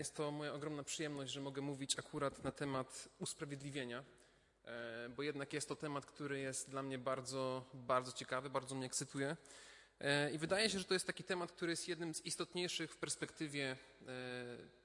Jest 0.00 0.14
to 0.14 0.30
moja 0.30 0.54
ogromna 0.54 0.82
przyjemność, 0.82 1.32
że 1.32 1.40
mogę 1.40 1.62
mówić 1.62 1.98
akurat 1.98 2.44
na 2.44 2.52
temat 2.52 3.08
usprawiedliwienia, 3.18 4.04
e, 4.64 5.08
bo 5.08 5.22
jednak 5.22 5.52
jest 5.52 5.68
to 5.68 5.76
temat, 5.76 6.06
który 6.06 6.40
jest 6.40 6.70
dla 6.70 6.82
mnie 6.82 6.98
bardzo, 6.98 7.64
bardzo 7.74 8.12
ciekawy, 8.12 8.50
bardzo 8.50 8.74
mnie 8.74 8.86
ekscytuje. 8.86 9.36
E, 10.00 10.30
I 10.30 10.38
wydaje 10.38 10.70
się, 10.70 10.78
że 10.78 10.84
to 10.84 10.94
jest 10.94 11.06
taki 11.06 11.24
temat, 11.24 11.52
który 11.52 11.72
jest 11.72 11.88
jednym 11.88 12.14
z 12.14 12.26
istotniejszych 12.26 12.92
w 12.92 12.96
perspektywie 12.96 13.70
e, 13.70 13.76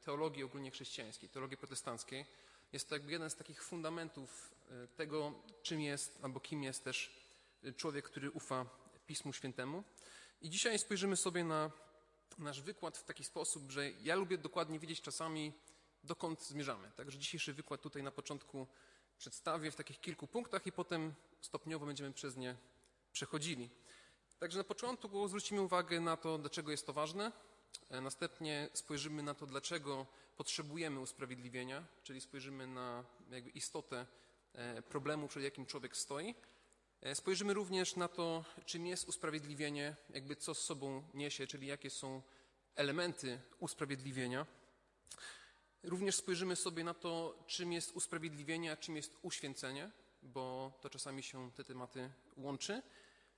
teologii 0.06 0.44
ogólnie 0.44 0.72
chrześcijańskiej, 0.72 1.30
teologii 1.30 1.58
protestanckiej. 1.58 2.26
Jest 2.74 2.90
to 2.90 2.96
jakby 2.96 3.12
jeden 3.12 3.30
z 3.30 3.36
takich 3.36 3.64
fundamentów 3.64 4.56
tego, 4.96 5.34
czym 5.64 5.82
jest 5.82 6.20
albo 6.22 6.40
kim 6.40 6.64
jest 6.64 6.84
też 6.84 7.16
człowiek, 7.78 8.06
który 8.06 8.32
ufa 8.32 8.66
Pismu 9.08 9.34
Świętemu. 9.34 9.84
I 10.42 10.50
dzisiaj 10.50 10.80
spojrzymy 10.80 11.16
sobie 11.16 11.44
na 11.44 11.72
nasz 12.38 12.62
wykład 12.62 12.98
w 12.98 13.04
taki 13.04 13.24
sposób, 13.24 13.72
że 13.72 13.92
ja 13.92 14.16
lubię 14.16 14.38
dokładnie 14.38 14.80
wiedzieć 14.80 15.02
czasami, 15.02 15.54
dokąd 16.04 16.44
zmierzamy. 16.44 16.92
Także 16.96 17.18
dzisiejszy 17.18 17.54
wykład 17.54 17.82
tutaj 17.82 18.04
na 18.04 18.12
początku 18.12 18.68
przedstawię 19.18 19.72
w 19.72 19.76
takich 19.76 20.02
kilku 20.02 20.28
punktach 20.28 20.68
i 20.68 20.72
potem 20.72 21.14
stopniowo 21.42 21.86
będziemy 21.86 22.14
przez 22.14 22.38
nie 22.38 22.56
przechodzili. 23.12 23.70
Także 24.40 24.58
na 24.58 24.64
początku 24.64 25.28
zwrócimy 25.28 25.62
uwagę 25.62 26.00
na 26.00 26.18
to, 26.18 26.38
dlaczego 26.38 26.72
jest 26.72 26.86
to 26.86 26.94
ważne. 26.94 27.32
E, 27.90 28.02
następnie 28.02 28.70
spojrzymy 28.74 29.24
na 29.24 29.34
to, 29.34 29.46
dlaczego 29.46 30.06
potrzebujemy 30.38 31.00
usprawiedliwienia, 31.00 31.84
czyli 32.04 32.22
spojrzymy 32.22 32.68
na 32.68 33.04
jakby 33.30 33.50
istotę 33.50 34.06
e, 34.54 34.82
problemu, 34.82 35.28
przed 35.28 35.44
jakim 35.44 35.66
człowiek 35.66 35.98
stoi. 35.98 36.36
E, 37.02 37.16
spojrzymy 37.16 37.54
również 37.54 37.96
na 37.96 38.08
to, 38.08 38.46
czym 38.66 38.88
jest 38.88 39.08
usprawiedliwienie, 39.08 39.96
jakby 40.10 40.36
co 40.36 40.54
z 40.54 40.60
sobą 40.60 41.04
niesie, 41.14 41.48
czyli 41.48 41.68
jakie 41.68 41.90
są 41.90 42.22
elementy 42.76 43.40
usprawiedliwienia. 43.60 44.46
Również 45.84 46.16
spojrzymy 46.16 46.56
sobie 46.56 46.84
na 46.84 46.94
to, 46.94 47.44
czym 47.48 47.74
jest 47.74 47.96
usprawiedliwienie, 47.96 48.72
a 48.72 48.78
czym 48.78 48.96
jest 48.96 49.18
uświęcenie, 49.22 49.92
bo 50.24 50.74
to 50.82 50.90
czasami 50.90 51.24
się 51.24 51.52
te 51.52 51.64
tematy 51.64 52.10
łączy. 52.38 52.82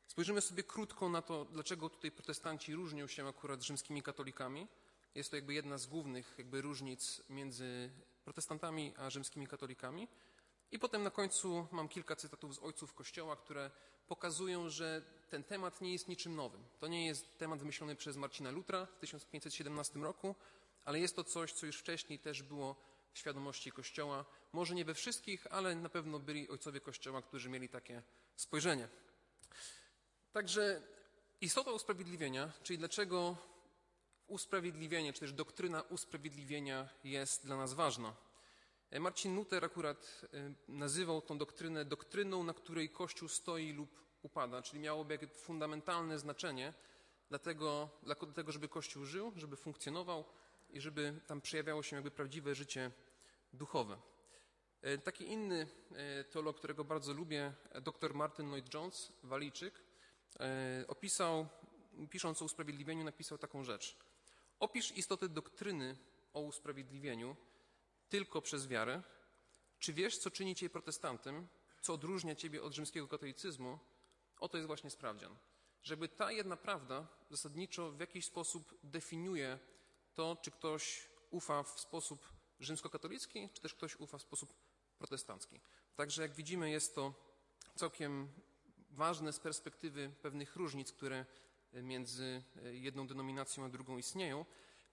Spojrzymy 0.08 0.42
sobie 0.42 0.64
krótko 0.64 1.10
na 1.10 1.22
to, 1.22 1.46
dlaczego 1.46 1.90
tutaj 1.90 2.12
protestanci 2.12 2.76
różnią 2.76 3.08
się 3.08 3.28
akurat 3.28 3.62
z 3.62 3.64
rzymskimi 3.64 4.04
katolikami. 4.04 4.68
Jest 5.16 5.30
to 5.30 5.36
jakby 5.36 5.54
jedna 5.54 5.78
z 5.78 5.88
głównych 5.88 6.36
jakby 6.38 6.62
różnic 6.62 7.22
między 7.30 7.90
protestantami 8.24 8.94
a 8.98 9.10
rzymskimi 9.10 9.48
katolikami. 9.48 10.08
I 10.72 10.80
potem 10.80 11.04
na 11.04 11.12
końcu 11.12 11.68
mam 11.72 11.90
kilka 11.90 12.16
cytatów 12.16 12.56
z 12.56 12.60
ojców 12.60 12.94
Kościoła, 12.94 13.36
które 13.36 13.72
pokazują, 14.08 14.70
że 14.70 15.02
ten 15.30 15.44
temat 15.44 15.82
nie 15.82 15.94
jest 15.94 16.08
niczym 16.08 16.36
nowym. 16.36 16.64
To 16.80 16.88
nie 16.88 17.06
jest 17.06 17.38
temat 17.38 17.60
wymyślony 17.60 17.96
przez 17.96 18.18
Marcina 18.18 18.52
Lutra 18.52 18.86
w 18.86 19.00
1517 19.00 20.00
roku, 20.00 20.36
ale 20.86 21.00
jest 21.00 21.16
to 21.16 21.24
coś, 21.24 21.54
co 21.54 21.66
już 21.66 21.78
wcześniej 21.78 22.20
też 22.20 22.44
było 22.44 22.76
w 23.14 23.18
świadomości 23.18 23.72
Kościoła. 23.72 24.26
Może 24.54 24.76
nie 24.76 24.86
we 24.86 24.94
wszystkich, 24.94 25.48
ale 25.50 25.76
na 25.76 25.90
pewno 25.90 26.20
byli 26.20 26.50
ojcowie 26.50 26.82
Kościoła, 26.82 27.22
którzy 27.22 27.50
mieli 27.50 27.70
takie 27.70 28.04
spojrzenie. 28.36 28.88
Także 30.32 30.82
istota 31.42 31.72
usprawiedliwienia, 31.72 32.52
czyli 32.64 32.80
dlaczego 32.80 33.38
usprawiedliwienie, 34.28 35.14
czy 35.14 35.20
też 35.20 35.34
doktryna 35.34 35.82
usprawiedliwienia 35.82 36.90
jest 37.04 37.46
dla 37.46 37.58
nas 37.58 37.74
ważna. 37.74 38.27
E, 38.92 39.00
Marcin 39.00 39.36
Luther 39.36 39.66
akurat 39.66 40.22
e, 40.34 40.54
nazywał 40.68 41.22
tą 41.22 41.38
doktrynę 41.38 41.86
doktryną, 41.86 42.44
na 42.44 42.54
której 42.54 42.90
Kościół 42.90 43.30
stoi 43.30 43.74
lub 43.74 43.90
upada, 44.22 44.62
czyli 44.62 44.80
miałoby 44.80 45.20
fundamentalne 45.28 46.20
znaczenie 46.20 46.74
dla 47.30 47.40
tego, 47.40 47.90
dla 48.04 48.16
tego, 48.16 48.52
żeby 48.52 48.68
Kościół 48.68 49.06
żył, 49.06 49.34
żeby 49.36 49.56
funkcjonował 49.56 50.26
i 50.70 50.82
żeby 50.82 51.22
tam 51.28 51.42
przejawiało 51.42 51.84
się 51.84 51.96
jakby 51.96 52.12
prawdziwe 52.12 52.56
życie 52.56 52.92
duchowe. 53.54 53.98
E, 54.82 54.98
taki 54.98 55.32
inny 55.32 55.68
teolog, 56.32 56.58
którego 56.58 56.84
bardzo 56.84 57.14
lubię, 57.14 57.54
dr 57.82 58.14
Martin 58.14 58.50
Lloyd-Jones, 58.50 59.12
Walijczyk, 59.24 59.84
opisał, 60.88 61.48
pisząc 62.10 62.42
o 62.42 62.46
usprawiedliwieniu, 62.46 63.04
napisał 63.04 63.38
taką 63.38 63.64
rzecz. 63.64 63.98
Opisz 64.60 64.98
istotę 64.98 65.30
doktryny 65.30 65.98
o 66.34 66.40
usprawiedliwieniu, 66.42 67.36
tylko 68.10 68.42
przez 68.42 68.68
wiarę? 68.68 69.04
Czy 69.80 69.94
wiesz, 69.94 70.18
co 70.18 70.32
czyni 70.32 70.56
cię 70.56 70.70
protestantem, 70.70 71.48
co 71.82 71.94
odróżnia 71.94 72.36
ciebie 72.36 72.64
od 72.64 72.74
rzymskiego 72.74 73.08
katolicyzmu? 73.08 73.80
Oto 74.40 74.58
jest 74.58 74.68
właśnie 74.68 74.90
sprawdzian. 74.90 75.36
Żeby 75.84 76.10
ta 76.10 76.32
jedna 76.32 76.58
prawda 76.58 77.08
zasadniczo 77.30 77.92
w 77.92 78.00
jakiś 78.00 78.26
sposób 78.26 78.80
definiuje 78.84 79.60
to, 80.14 80.38
czy 80.42 80.52
ktoś 80.52 81.10
ufa 81.30 81.64
w 81.64 81.80
sposób 81.80 82.34
rzymskokatolicki, 82.60 83.50
czy 83.54 83.62
też 83.62 83.74
ktoś 83.74 83.96
ufa 83.96 84.18
w 84.18 84.22
sposób 84.22 84.54
protestancki. 84.98 85.60
Także 85.96 86.22
jak 86.22 86.34
widzimy, 86.34 86.70
jest 86.70 86.96
to 86.96 87.14
całkiem 87.76 88.30
ważne 88.90 89.34
z 89.34 89.40
perspektywy 89.40 90.12
pewnych 90.22 90.56
różnic, 90.56 90.92
które 90.92 91.26
między 91.74 92.44
jedną 92.72 93.08
denominacją 93.08 93.66
a 93.66 93.70
drugą 93.70 93.98
istnieją, 93.98 94.46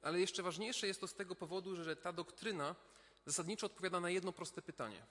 ale 0.02 0.20
jeszcze 0.20 0.42
ważniejsze 0.42 0.86
jest 0.86 1.00
to 1.00 1.08
z 1.08 1.14
tego 1.14 1.34
powodu, 1.34 1.76
że 1.76 1.96
ta 1.96 2.12
doktryna 2.12 2.76
zasadniczo 3.26 3.66
odpowiada 3.66 4.00
na 4.00 4.10
jedno 4.10 4.32
proste 4.32 4.62
pytanie. 4.62 5.06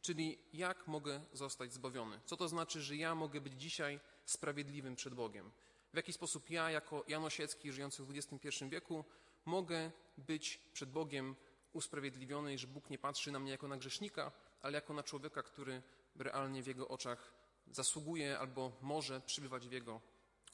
Czyli 0.00 0.38
jak 0.52 0.86
mogę 0.86 1.20
zostać 1.32 1.72
zbawiony? 1.72 2.20
Co 2.26 2.36
to 2.36 2.48
znaczy, 2.48 2.82
że 2.82 2.96
ja 2.96 3.14
mogę 3.14 3.40
być 3.40 3.52
dzisiaj 3.60 4.00
sprawiedliwym 4.24 4.96
przed 4.96 5.14
Bogiem? 5.14 5.50
W 5.92 5.96
jaki 5.96 6.12
sposób 6.12 6.50
ja, 6.50 6.70
jako 6.70 7.04
Jan 7.08 7.24
Osiecki, 7.24 7.72
żyjący 7.72 8.02
w 8.04 8.10
XXI 8.10 8.48
wieku, 8.68 9.04
mogę 9.44 9.90
być 10.18 10.60
przed 10.72 10.90
Bogiem 10.90 11.36
usprawiedliwiony 11.72 12.58
że 12.58 12.66
Bóg 12.66 12.90
nie 12.90 12.98
patrzy 12.98 13.32
na 13.32 13.38
mnie 13.38 13.50
jako 13.50 13.68
na 13.68 13.76
grzesznika, 13.76 14.32
ale 14.62 14.74
jako 14.74 14.94
na 14.94 15.02
człowieka, 15.02 15.42
który 15.42 15.82
realnie 16.16 16.62
w 16.62 16.66
Jego 16.66 16.88
oczach 16.88 17.32
zasługuje 17.70 18.38
albo 18.38 18.72
może 18.80 19.20
przybywać 19.20 19.68
w 19.68 19.72
Jego 19.72 20.00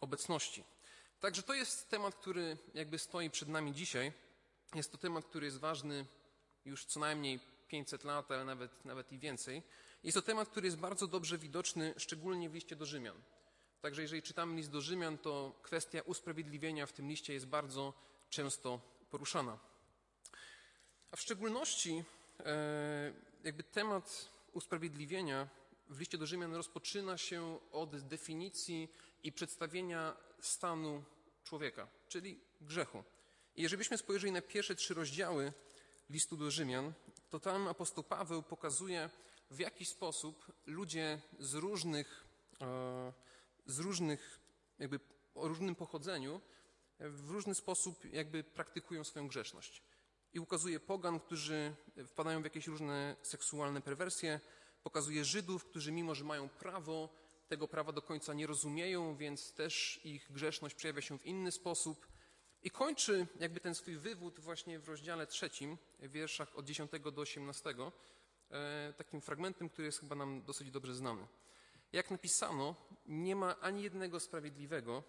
obecności. 0.01 0.65
Także 1.21 1.43
to 1.43 1.55
jest 1.55 1.91
temat, 1.91 2.15
który 2.15 2.59
jakby 2.75 2.99
stoi 2.99 3.31
przed 3.31 3.49
nami 3.49 3.73
dzisiaj. 3.73 4.13
Jest 4.75 4.93
to 4.93 4.99
temat, 4.99 5.25
który 5.25 5.47
jest 5.47 5.59
ważny 5.59 6.07
już 6.69 6.85
co 6.85 7.01
najmniej 7.01 7.41
500 7.69 8.05
lat, 8.05 8.31
ale 8.31 8.45
nawet, 8.45 8.85
nawet 8.85 9.13
i 9.13 9.19
więcej. 9.19 9.63
Jest 10.05 10.15
to 10.15 10.23
temat, 10.23 10.49
który 10.49 10.67
jest 10.67 10.79
bardzo 10.79 11.07
dobrze 11.07 11.39
widoczny, 11.39 11.95
szczególnie 11.97 12.51
w 12.51 12.55
liście 12.55 12.77
do 12.77 12.87
Rzymian. 12.87 13.17
Także 13.81 14.03
jeżeli 14.03 14.23
czytamy 14.23 14.57
list 14.57 14.71
do 14.71 14.81
Rzymian, 14.81 15.19
to 15.19 15.61
kwestia 15.63 16.03
usprawiedliwienia 16.03 16.87
w 16.87 16.93
tym 16.93 17.09
liście 17.09 17.33
jest 17.33 17.47
bardzo 17.47 17.93
często 18.31 18.81
poruszana. 19.11 19.59
A 21.11 21.17
w 21.17 21.21
szczególności 21.21 22.05
e, 22.41 23.13
jakby 23.45 23.63
temat 23.63 24.31
usprawiedliwienia 24.53 25.49
w 25.89 26.01
liście 26.01 26.19
do 26.19 26.27
Rzymian 26.27 26.55
rozpoczyna 26.55 27.19
się 27.19 27.59
od 27.73 27.97
definicji 27.97 28.89
i 29.23 29.33
przedstawienia 29.33 30.17
stanu 30.41 31.05
człowieka, 31.45 31.89
czyli 32.09 32.41
grzechu. 32.61 33.05
I 33.57 33.63
jeżeli 33.63 33.79
byśmy 33.79 33.99
spojrzeli 33.99 34.33
na 34.33 34.43
pierwsze 34.43 34.75
trzy 34.75 34.95
rozdziały 34.95 35.53
listu 36.11 36.37
do 36.37 36.51
Rzymian, 36.51 36.93
to 37.31 37.41
tam 37.41 37.69
apostoł 37.69 38.05
Paweł 38.05 38.43
pokazuje, 38.43 39.11
w 39.51 39.59
jaki 39.59 39.85
sposób 39.85 40.53
ludzie 40.67 41.21
z 41.39 41.55
różnych, 41.55 42.25
e, 42.61 43.13
z 43.67 43.79
różnych 43.79 44.41
jakby 44.79 45.01
o 45.35 45.49
różnym 45.49 45.75
pochodzeniu 45.75 46.41
w 47.01 47.31
różny 47.31 47.55
sposób 47.55 48.05
jakby 48.13 48.45
praktykują 48.45 49.05
swoją 49.05 49.29
grzeszność. 49.29 49.83
I 50.33 50.41
ukazuje 50.41 50.81
pogan, 50.81 51.21
którzy 51.21 51.75
wpadają 52.07 52.41
w 52.41 52.45
jakieś 52.45 52.67
różne 52.67 53.17
seksualne 53.23 53.81
perwersje, 53.81 54.41
pokazuje 54.83 55.25
Żydów, 55.25 55.65
którzy 55.65 55.93
mimo, 55.93 56.15
że 56.15 56.25
mają 56.25 56.49
prawo, 56.49 57.09
tego 57.49 57.69
prawa 57.69 57.93
do 57.93 58.03
końca 58.03 58.35
nie 58.35 58.47
rozumieją, 58.47 59.17
więc 59.17 59.53
też 59.53 60.01
ich 60.05 60.33
grzeszność 60.33 60.75
przejawia 60.75 61.03
się 61.03 61.19
w 61.19 61.27
inny 61.27 61.53
sposób. 61.53 62.07
I 62.63 62.71
kończy 62.71 63.27
jakby 63.41 63.61
ten 63.61 63.75
swój 63.75 63.97
wywód 63.97 64.41
właśnie 64.41 64.79
w 64.79 64.89
rozdziale 64.89 65.27
trzecim, 65.27 65.79
w 65.99 66.11
wierszach 66.11 66.57
od 66.57 66.65
10 66.65 66.91
do 67.13 67.21
18, 67.21 67.75
e, 68.51 68.93
takim 68.97 69.21
fragmentem, 69.21 69.69
który 69.69 69.87
jest 69.87 70.01
chyba 70.01 70.15
nam 70.15 70.43
dosyć 70.43 70.71
dobrze 70.71 70.95
znany. 70.95 71.27
Jak 71.93 72.11
napisano, 72.11 72.75
nie 73.07 73.37
ma 73.37 73.61
ani 73.61 73.83
jednego 73.83 74.21
sprawiedliwego, 74.21 75.03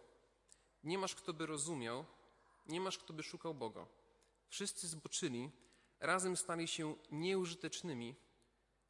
nie 0.83 0.97
masz 0.97 1.15
kto 1.15 1.33
by 1.33 1.45
rozumiał, 1.45 2.05
nie 2.67 2.81
masz 2.81 2.97
kto 2.97 3.13
by 3.13 3.23
szukał 3.23 3.53
Boga. 3.53 3.85
Wszyscy 4.47 4.87
zboczyli, 4.87 5.51
razem 5.99 6.37
stali 6.37 6.67
się 6.67 6.95
nieużytecznymi, 7.11 8.15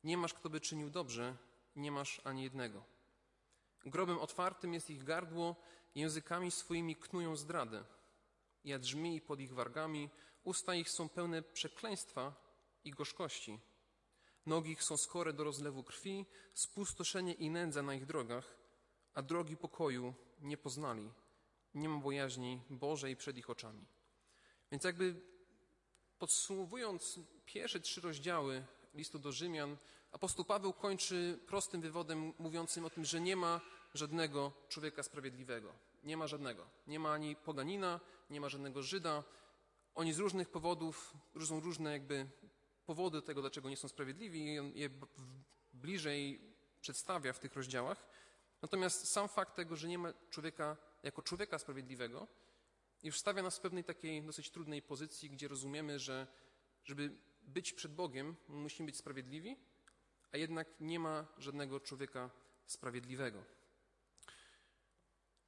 nie 0.03 0.17
masz 0.17 0.33
kto 0.33 0.49
by 0.49 0.61
czynił 0.61 0.89
dobrze, 0.89 1.37
nie 1.75 1.91
masz 1.91 2.21
ani 2.23 2.43
jednego. 2.43 2.83
Grobem 3.85 4.19
otwartym 4.19 4.73
jest 4.73 4.89
ich 4.89 5.03
gardło, 5.03 5.55
językami 5.95 6.51
swoimi 6.51 6.95
knują 6.95 7.35
zdradę. 7.35 7.83
Jadrzmi 8.63 9.21
pod 9.21 9.39
ich 9.39 9.53
wargami, 9.53 10.09
usta 10.43 10.75
ich 10.75 10.89
są 10.89 11.09
pełne 11.09 11.41
przekleństwa 11.41 12.33
i 12.83 12.91
gorzkości. 12.91 13.59
Nogi 14.45 14.71
ich 14.71 14.83
są 14.83 14.97
skore 14.97 15.33
do 15.33 15.43
rozlewu 15.43 15.83
krwi, 15.83 16.25
spustoszenie 16.53 17.33
i 17.33 17.49
nędza 17.49 17.83
na 17.83 17.93
ich 17.93 18.05
drogach, 18.05 18.57
a 19.13 19.21
drogi 19.21 19.57
pokoju 19.57 20.13
nie 20.41 20.57
poznali. 20.57 21.11
Nie 21.73 21.89
ma 21.89 21.99
bojaźni 21.99 22.61
Bożej 22.69 23.15
przed 23.15 23.37
ich 23.37 23.49
oczami. 23.49 23.85
Więc 24.71 24.83
jakby 24.83 25.21
Podsumowując 26.19 27.19
pierwsze 27.45 27.79
trzy 27.79 28.01
rozdziały 28.01 28.65
listu 28.93 29.19
do 29.19 29.31
Rzymian, 29.31 29.77
apostoł 30.11 30.45
Paweł 30.45 30.73
kończy 30.73 31.39
prostym 31.47 31.81
wywodem 31.81 32.33
mówiącym 32.39 32.85
o 32.85 32.89
tym, 32.89 33.05
że 33.05 33.21
nie 33.21 33.35
ma 33.35 33.61
żadnego 33.93 34.51
człowieka 34.69 35.03
sprawiedliwego. 35.03 35.73
Nie 36.03 36.17
ma 36.17 36.27
żadnego. 36.27 36.69
Nie 36.87 36.99
ma 36.99 37.13
ani 37.13 37.35
poganina, 37.35 37.99
nie 38.29 38.41
ma 38.41 38.49
żadnego 38.49 38.83
Żyda. 38.83 39.23
Oni 39.95 40.13
z 40.13 40.19
różnych 40.19 40.49
powodów, 40.49 41.13
są 41.47 41.59
różne 41.59 41.91
jakby 41.91 42.27
powody 42.85 43.21
tego, 43.21 43.41
dlaczego 43.41 43.69
nie 43.69 43.77
są 43.77 43.87
sprawiedliwi 43.87 44.59
on 44.59 44.71
je 44.75 44.89
bliżej 45.73 46.41
przedstawia 46.81 47.33
w 47.33 47.39
tych 47.39 47.55
rozdziałach. 47.55 48.05
Natomiast 48.61 49.11
sam 49.11 49.27
fakt 49.27 49.55
tego, 49.55 49.75
że 49.75 49.87
nie 49.87 49.97
ma 49.97 50.13
człowieka 50.29 50.77
jako 51.03 51.21
człowieka 51.21 51.59
sprawiedliwego, 51.59 52.27
już 53.03 53.19
stawia 53.19 53.43
nas 53.43 53.57
w 53.57 53.61
pewnej 53.61 53.83
takiej 53.83 54.23
dosyć 54.23 54.51
trudnej 54.51 54.81
pozycji, 54.81 55.29
gdzie 55.29 55.47
rozumiemy, 55.47 55.99
że 55.99 56.27
żeby 56.83 57.15
być 57.41 57.73
przed 57.73 57.93
Bogiem, 57.93 58.35
musimy 58.47 58.85
być 58.85 58.97
sprawiedliwi, 58.97 59.57
a 60.31 60.37
jednak 60.37 60.67
nie 60.79 60.99
ma 60.99 61.27
żadnego 61.37 61.79
człowieka 61.79 62.29
sprawiedliwego. 62.65 63.43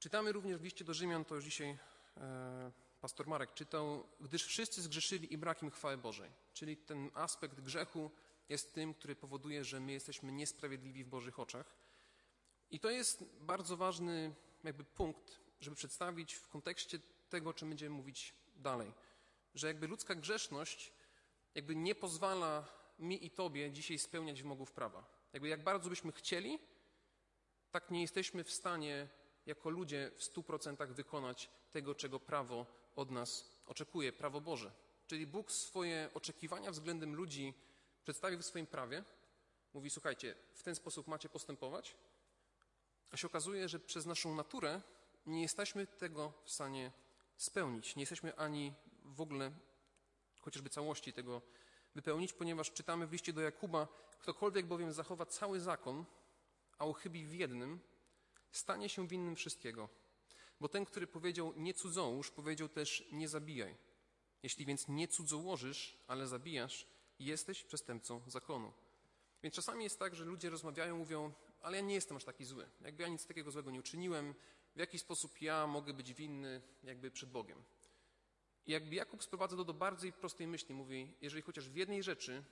Czytamy 0.01 0.31
również 0.31 0.57
w 0.57 0.63
liście 0.63 0.85
do 0.85 0.93
Rzymian, 0.93 1.25
to 1.25 1.35
już 1.35 1.43
dzisiaj 1.43 1.77
e, 2.17 2.71
pastor 3.01 3.27
Marek 3.27 3.53
czytał, 3.53 4.07
gdyż 4.19 4.45
wszyscy 4.45 4.81
zgrzeszyli 4.81 5.33
i 5.33 5.37
brak 5.37 5.63
im 5.63 5.71
chwały 5.71 5.97
Bożej. 5.97 6.31
Czyli 6.53 6.77
ten 6.77 7.11
aspekt 7.13 7.61
grzechu 7.61 8.11
jest 8.49 8.73
tym, 8.73 8.93
który 8.93 9.15
powoduje, 9.15 9.63
że 9.63 9.79
my 9.79 9.91
jesteśmy 9.91 10.31
niesprawiedliwi 10.31 11.03
w 11.03 11.07
Bożych 11.07 11.39
oczach. 11.39 11.75
I 12.71 12.79
to 12.79 12.89
jest 12.89 13.23
bardzo 13.39 13.77
ważny 13.77 14.33
jakby 14.63 14.83
punkt, 14.83 15.39
żeby 15.59 15.75
przedstawić 15.75 16.33
w 16.33 16.47
kontekście 16.47 16.99
tego, 17.29 17.49
o 17.49 17.53
czym 17.53 17.69
będziemy 17.69 17.95
mówić 17.95 18.33
dalej. 18.55 18.93
Że 19.55 19.67
jakby 19.67 19.87
ludzka 19.87 20.15
grzeszność 20.15 20.91
jakby 21.55 21.75
nie 21.75 21.95
pozwala 21.95 22.65
mi 22.99 23.25
i 23.25 23.31
tobie 23.31 23.71
dzisiaj 23.71 23.99
spełniać 23.99 24.41
wymogów 24.41 24.71
prawa. 24.71 25.05
Jakby 25.33 25.47
jak 25.47 25.63
bardzo 25.63 25.89
byśmy 25.89 26.11
chcieli, 26.11 26.59
tak 27.71 27.91
nie 27.91 28.01
jesteśmy 28.01 28.43
w 28.43 28.51
stanie 28.51 29.07
jako 29.45 29.69
ludzie 29.69 30.11
w 30.15 30.23
stu 30.23 30.43
procentach 30.43 30.93
wykonać 30.93 31.49
tego, 31.71 31.95
czego 31.95 32.19
prawo 32.19 32.65
od 32.95 33.11
nas 33.11 33.45
oczekuje, 33.65 34.13
prawo 34.13 34.41
Boże. 34.41 34.71
Czyli 35.07 35.27
Bóg 35.27 35.51
swoje 35.51 36.09
oczekiwania 36.13 36.71
względem 36.71 37.15
ludzi 37.15 37.53
przedstawił 38.03 38.39
w 38.39 38.45
swoim 38.45 38.67
prawie. 38.67 39.03
Mówi, 39.73 39.89
słuchajcie, 39.89 40.35
w 40.53 40.63
ten 40.63 40.75
sposób 40.75 41.07
macie 41.07 41.29
postępować. 41.29 41.95
A 43.11 43.17
się 43.17 43.27
okazuje, 43.27 43.69
że 43.69 43.79
przez 43.79 44.05
naszą 44.05 44.35
naturę 44.35 44.81
nie 45.25 45.41
jesteśmy 45.41 45.87
tego 45.87 46.33
w 46.43 46.51
stanie 46.51 46.91
spełnić. 47.37 47.95
Nie 47.95 48.01
jesteśmy 48.01 48.35
ani 48.35 48.73
w 49.05 49.21
ogóle 49.21 49.51
chociażby 50.39 50.69
całości 50.69 51.13
tego 51.13 51.41
wypełnić, 51.95 52.33
ponieważ 52.33 52.71
czytamy 52.71 53.07
w 53.07 53.11
liście 53.11 53.33
do 53.33 53.41
Jakuba, 53.41 53.87
ktokolwiek 54.19 54.65
bowiem 54.65 54.93
zachowa 54.93 55.25
cały 55.25 55.59
zakon, 55.59 56.05
a 56.77 56.85
uchybi 56.85 57.25
w 57.25 57.33
jednym, 57.33 57.79
stanie 58.51 58.89
się 58.89 59.07
winnym 59.07 59.35
wszystkiego. 59.35 59.89
Bo 60.59 60.69
ten, 60.69 60.85
który 60.85 61.07
powiedział 61.07 61.53
nie 61.57 61.73
cudzołóż, 61.73 62.31
powiedział 62.31 62.69
też 62.69 63.07
nie 63.11 63.27
zabijaj. 63.27 63.75
Jeśli 64.43 64.65
więc 64.65 64.87
nie 64.87 65.07
cudzołożysz, 65.07 65.97
ale 66.07 66.27
zabijasz, 66.27 66.87
jesteś 67.19 67.63
przestępcą 67.63 68.21
zakonu. 68.27 68.73
Więc 69.43 69.55
czasami 69.55 69.83
jest 69.83 69.99
tak, 69.99 70.15
że 70.15 70.25
ludzie 70.25 70.49
rozmawiają, 70.49 70.97
mówią, 70.97 71.33
ale 71.61 71.77
ja 71.77 71.83
nie 71.83 71.93
jestem 71.93 72.17
aż 72.17 72.23
taki 72.23 72.45
zły. 72.45 72.69
Jakby 72.81 73.03
ja 73.03 73.09
nic 73.09 73.25
takiego 73.25 73.51
złego 73.51 73.71
nie 73.71 73.79
uczyniłem, 73.79 74.33
w 74.75 74.79
jaki 74.79 74.99
sposób 74.99 75.41
ja 75.41 75.67
mogę 75.67 75.93
być 75.93 76.13
winny 76.13 76.61
jakby 76.83 77.11
przed 77.11 77.29
Bogiem. 77.29 77.63
I 78.65 78.71
jakby 78.71 78.95
Jakub 78.95 79.23
sprowadza 79.23 79.57
to 79.57 79.63
do 79.63 79.73
bardziej 79.73 80.13
prostej 80.13 80.47
myśli. 80.47 80.75
Mówi, 80.75 81.13
jeżeli 81.21 81.41
chociaż 81.41 81.69
w 81.69 81.75
jednej 81.75 82.03
rzeczy 82.03 82.43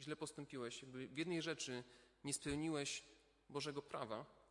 źle 0.00 0.16
postąpiłeś, 0.16 0.82
jakby 0.82 1.08
w 1.08 1.18
jednej 1.18 1.42
rzeczy 1.42 1.84
nie 2.24 2.34
spełniłeś 2.34 3.04
Bożego 3.48 3.82
prawa, 3.82 4.41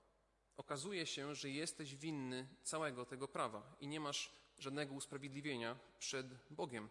okazuje 0.58 1.06
się, 1.06 1.36
że 1.36 1.50
jesteś 1.50 1.96
winny 1.96 2.48
całego 2.64 3.06
tego 3.06 3.28
prawa 3.28 3.76
i 3.80 3.88
nie 3.88 4.00
masz 4.00 4.32
żadnego 4.58 4.94
usprawiedliwienia 4.94 5.80
przed 6.00 6.28
Bogiem. 6.50 6.90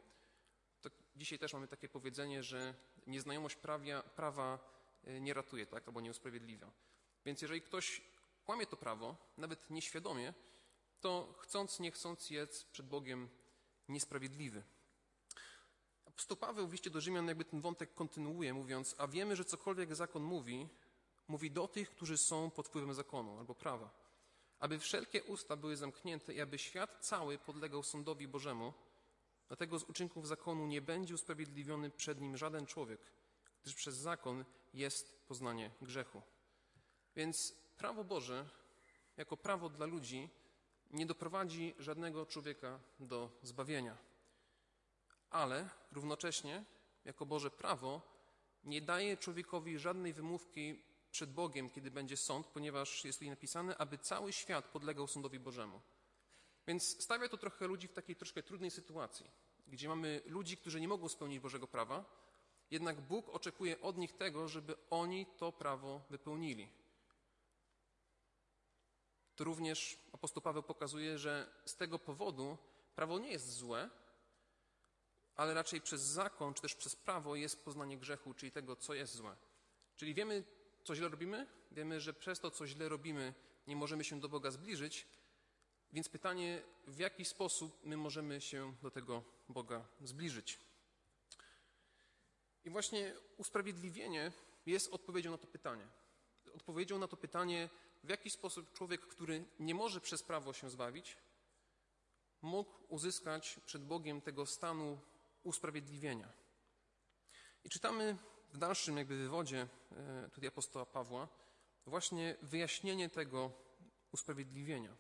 To 0.81 0.91
dzisiaj 1.17 1.39
też 1.39 1.53
mamy 1.53 1.69
takie 1.69 1.89
powiedzenie, 1.89 2.43
że 2.43 2.75
nieznajomość 3.07 3.57
prawia, 3.57 4.03
prawa 4.03 4.59
e, 5.05 5.21
nie 5.21 5.35
ratuje, 5.35 5.67
tak, 5.67 5.89
albo 5.89 6.01
nie 6.01 6.11
usprawiedliwia. 6.11 6.71
Więc 7.25 7.43
jeżeli 7.43 7.63
ktoś 7.63 8.03
kłamie 8.45 8.67
to 8.67 8.77
prawo, 8.77 9.17
nawet 9.37 9.71
nieświadomie, 9.71 10.35
to 11.01 11.35
chcąc, 11.39 11.81
nie 11.81 11.91
chcąc 11.91 12.31
jest 12.31 12.71
przed 12.71 12.87
Bogiem 12.89 13.29
niesprawiedliwy. 13.89 14.63
Apostoł 16.07 16.37
Paweł 16.37 16.69
w 16.69 16.73
liście 16.73 16.91
do 16.91 17.01
Rzymian 17.01 17.29
jakby 17.29 17.45
ten 17.45 17.61
wątek 17.61 17.95
kontynuuje, 17.95 18.55
mówiąc, 18.55 18.95
a 18.99 19.09
wiemy, 19.09 19.37
że 19.37 19.45
cokolwiek 19.45 19.95
zakon 19.95 20.23
mówi, 20.23 20.69
mówi 21.31 21.51
do 21.51 21.69
tych, 21.69 21.91
którzy 21.91 22.19
są 22.19 22.51
pod 22.51 22.69
wpływem 22.69 22.95
zakonu 22.95 23.39
albo 23.39 23.55
prawa, 23.55 23.91
aby 24.59 24.79
wszelkie 24.79 25.25
usta 25.25 25.57
były 25.57 25.77
zamknięte 25.77 26.35
i 26.35 26.41
aby 26.41 26.59
świat 26.59 26.99
cały 27.01 27.39
podlegał 27.39 27.83
sądowi 27.83 28.29
Bożemu. 28.29 28.73
Dlatego 29.49 29.79
z 29.79 29.85
uczynków 29.85 30.29
zakonu 30.29 30.67
nie 30.67 30.83
będzie 30.83 31.15
usprawiedliwiony 31.15 31.91
przed 31.91 32.21
nim 32.21 32.37
żaden 32.37 32.67
człowiek, 32.67 33.01
gdyż 33.63 33.75
przez 33.75 33.97
zakon 33.97 34.45
jest 34.75 35.27
poznanie 35.29 35.71
grzechu. 35.83 36.23
Więc 37.17 37.55
prawo 37.77 38.05
Boże, 38.05 38.49
jako 39.17 39.37
prawo 39.37 39.69
dla 39.69 39.87
ludzi, 39.87 40.29
nie 40.91 41.07
doprowadzi 41.07 41.75
żadnego 41.79 42.27
człowieka 42.27 42.81
do 43.01 43.31
zbawienia. 43.43 43.97
Ale 45.31 45.69
równocześnie, 45.93 46.65
jako 47.05 47.27
Boże 47.27 47.51
prawo, 47.51 48.01
nie 48.65 48.81
daje 48.81 49.17
człowiekowi 49.17 49.79
żadnej 49.79 50.13
wymówki 50.13 50.90
przed 51.11 51.33
Bogiem, 51.33 51.71
kiedy 51.71 51.91
będzie 51.91 52.17
sąd, 52.17 52.47
ponieważ 52.47 53.05
jest 53.05 53.19
tutaj 53.19 53.31
napisane, 53.31 53.79
aby 53.79 53.99
cały 53.99 54.33
świat 54.33 54.65
podlegał 54.65 55.07
sądowi 55.07 55.41
Bożemu. 55.41 55.81
Więc 56.67 57.03
stawia 57.03 57.29
to 57.29 57.37
trochę 57.37 57.67
ludzi 57.67 57.89
w 57.89 57.93
takiej 57.93 58.17
troszkę 58.17 58.43
trudnej 58.43 58.71
sytuacji, 58.71 59.31
gdzie 59.67 59.89
mamy 59.89 60.23
ludzi, 60.27 60.57
którzy 60.57 60.81
nie 60.81 60.89
mogą 60.89 61.09
spełnić 61.09 61.41
Bożego 61.41 61.67
prawa, 61.67 62.05
jednak 62.71 63.01
Bóg 63.01 63.29
oczekuje 63.29 63.81
od 63.81 63.99
nich 63.99 64.17
tego, 64.17 64.49
żeby 64.49 64.77
oni 64.91 65.27
to 65.27 65.53
prawo 65.53 66.01
wypełnili. 66.11 66.69
To 69.37 69.45
również 69.45 69.99
apostoł 70.13 70.43
Paweł 70.43 70.63
pokazuje, 70.63 71.19
że 71.19 71.53
z 71.65 71.77
tego 71.77 71.99
powodu 71.99 72.59
prawo 72.95 73.19
nie 73.19 73.31
jest 73.31 73.53
złe, 73.53 73.91
ale 75.35 75.55
raczej 75.55 75.81
przez 75.81 76.01
zakon, 76.01 76.55
czy 76.55 76.63
też 76.63 76.75
przez 76.75 76.97
prawo 76.97 77.37
jest 77.37 77.65
poznanie 77.65 77.99
grzechu, 77.99 78.35
czyli 78.35 78.53
tego, 78.53 78.77
co 78.77 78.95
jest 78.95 79.15
złe. 79.15 79.37
Czyli 79.97 80.15
wiemy, 80.15 80.45
co 80.85 80.95
źle 80.95 81.09
robimy, 81.09 81.47
wiemy, 81.71 82.01
że 82.01 82.13
przez 82.13 82.41
to, 82.41 82.51
co 82.51 82.67
źle 82.67 82.89
robimy, 82.89 83.35
nie 83.67 83.77
możemy 83.77 84.05
się 84.05 84.21
do 84.21 84.29
Boga 84.29 84.51
zbliżyć, 84.51 85.07
więc 85.93 86.09
pytanie, 86.09 86.63
w 86.87 86.99
jaki 86.99 87.25
sposób 87.25 87.81
my 87.85 87.97
możemy 87.97 88.41
się 88.41 88.75
do 88.83 88.91
tego 88.91 89.25
Boga 89.49 89.85
zbliżyć. 90.01 90.59
I 92.65 92.71
właśnie 92.71 93.15
usprawiedliwienie 93.37 94.33
jest 94.67 94.93
odpowiedzią 94.93 95.31
na 95.31 95.39
to 95.39 95.47
pytanie. 95.47 95.87
Odpowiedzią 96.55 96.99
na 96.99 97.09
to 97.09 97.17
pytanie, 97.17 97.69
w 98.05 98.09
jaki 98.09 98.31
sposób 98.31 98.73
człowiek, 98.73 99.01
który 99.01 99.45
nie 99.59 99.75
może 99.75 100.01
przez 100.01 100.23
prawo 100.23 100.53
się 100.53 100.71
zbawić, 100.71 101.17
mógł 102.43 102.71
uzyskać 102.89 103.61
przed 103.67 103.85
Bogiem 103.85 104.21
tego 104.21 104.47
stanu 104.47 105.01
usprawiedliwienia. 105.43 106.33
I 107.65 107.69
czytamy 107.69 108.17
w 108.53 108.59
dalszym 108.59 108.97
jakby 108.97 109.17
wywodzie 109.17 109.69
e, 109.93 110.29
tutaj 110.31 110.49
apostoła 110.49 110.87
Pawła 110.87 111.29
właśnie 111.87 112.37
wyjaśnienie 112.43 113.09
tego 113.09 113.53
usprawiedliwienia. 114.13 114.97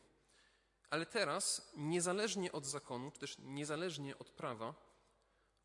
Ale 0.90 1.06
teraz, 1.06 1.72
niezależnie 1.76 2.52
od 2.52 2.66
zakonu, 2.66 3.10
czy 3.10 3.20
też 3.20 3.36
niezależnie 3.38 4.18
od 4.18 4.30
prawa, 4.30 4.74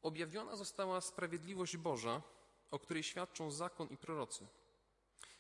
objawiona 0.02 0.56
została 0.56 1.02
sprawiedliwość 1.02 1.78
Boża, 1.78 2.22
o 2.72 2.80
której 2.80 3.04
świadczą 3.04 3.52
zakon 3.52 3.88
i 3.88 3.98
prorocy. 3.98 4.48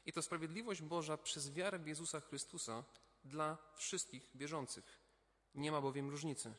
I 0.05 0.13
to 0.13 0.21
sprawiedliwość 0.21 0.81
Boża 0.81 1.17
przez 1.17 1.51
wiarę 1.51 1.79
w 1.79 1.87
Jezusa 1.87 2.19
Chrystusa 2.19 2.83
dla 3.23 3.57
wszystkich 3.75 4.29
wierzących. 4.35 4.99
Nie 5.55 5.71
ma 5.71 5.81
bowiem 5.81 6.09
różnicy. 6.09 6.53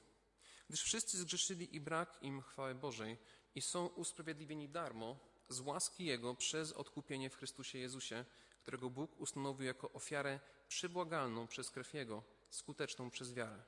Gdyż 0.68 0.82
wszyscy 0.82 1.18
zgrzeszyli 1.18 1.76
i 1.76 1.80
brak 1.80 2.18
im 2.22 2.42
chwały 2.42 2.74
Bożej 2.74 3.18
i 3.54 3.62
są 3.62 3.86
usprawiedliwieni 3.86 4.68
darmo 4.68 5.18
z 5.48 5.60
łaski 5.60 6.04
Jego 6.04 6.34
przez 6.34 6.72
odkupienie 6.72 7.30
w 7.30 7.36
Chrystusie 7.36 7.78
Jezusie, 7.78 8.24
którego 8.62 8.90
Bóg 8.90 9.20
ustanowił 9.20 9.66
jako 9.66 9.92
ofiarę 9.92 10.40
przybłagalną 10.68 11.46
przez 11.46 11.70
krew 11.70 11.94
Jego, 11.94 12.22
skuteczną 12.50 13.10
przez 13.10 13.34
wiarę. 13.34 13.62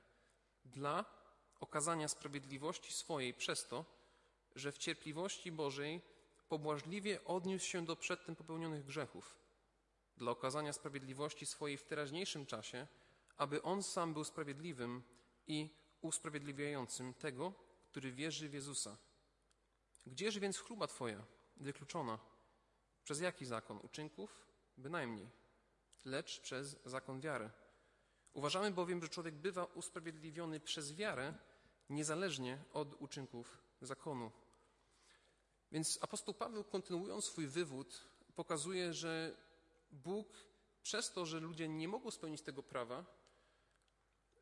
Dla 0.65 1.05
okazania 1.61 2.09
sprawiedliwości 2.09 2.93
swojej 2.93 3.35
przez 3.35 3.69
to, 3.69 3.85
że 4.55 4.73
w 4.73 4.79
cierpliwości 4.79 5.53
Bożej 5.53 6.03
pobłażliwie 6.49 7.25
odniósł 7.25 7.67
się 7.67 7.85
do 7.85 7.97
przedtem 7.97 8.37
popełnionych 8.37 8.85
grzechów, 8.85 9.39
dla 10.17 10.31
okazania 10.31 10.73
sprawiedliwości 10.73 11.47
swojej 11.47 11.77
w 11.79 11.85
teraźniejszym 11.85 12.47
czasie, 12.47 12.87
aby 13.37 13.63
On 13.63 13.83
sam 13.83 14.13
był 14.13 14.25
sprawiedliwym 14.25 15.03
i 15.47 15.75
usprawiedliwiającym 16.01 17.15
tego, 17.15 17.53
który 17.91 18.13
wierzy 18.13 18.49
w 18.49 18.55
Jezusa. 18.55 18.97
Gdzież 20.07 20.39
więc 20.39 20.59
chluba 20.59 20.87
Twoja 20.87 21.38
wykluczona? 21.61 22.19
Przez 23.05 23.21
jaki 23.21 23.47
zakon? 23.47 23.79
Uczynków? 23.83 24.47
Bynajmniej, 24.77 25.29
lecz 26.05 26.41
przez 26.41 26.77
zakon 26.85 27.21
wiary. 27.21 27.50
Uważamy 28.33 28.71
bowiem, 28.71 29.03
że 29.03 29.09
człowiek 29.09 29.35
bywa 29.35 29.65
usprawiedliwiony 29.65 30.61
przez 30.61 30.95
wiarę, 30.95 31.35
niezależnie 31.91 32.65
od 32.73 33.03
uczynków 33.03 33.59
zakonu. 33.81 34.31
Więc 35.73 35.99
apostoł 36.03 36.35
Paweł, 36.35 36.65
kontynuując 36.65 37.25
swój 37.25 37.47
wywód, 37.47 38.05
pokazuje, 38.37 38.95
że 38.95 39.37
Bóg 39.91 40.29
przez 40.83 41.12
to, 41.12 41.27
że 41.27 41.41
ludzie 41.41 41.69
nie 41.69 41.88
mogą 41.88 42.11
spełnić 42.11 42.43
tego 42.43 42.62
prawa, 42.62 43.05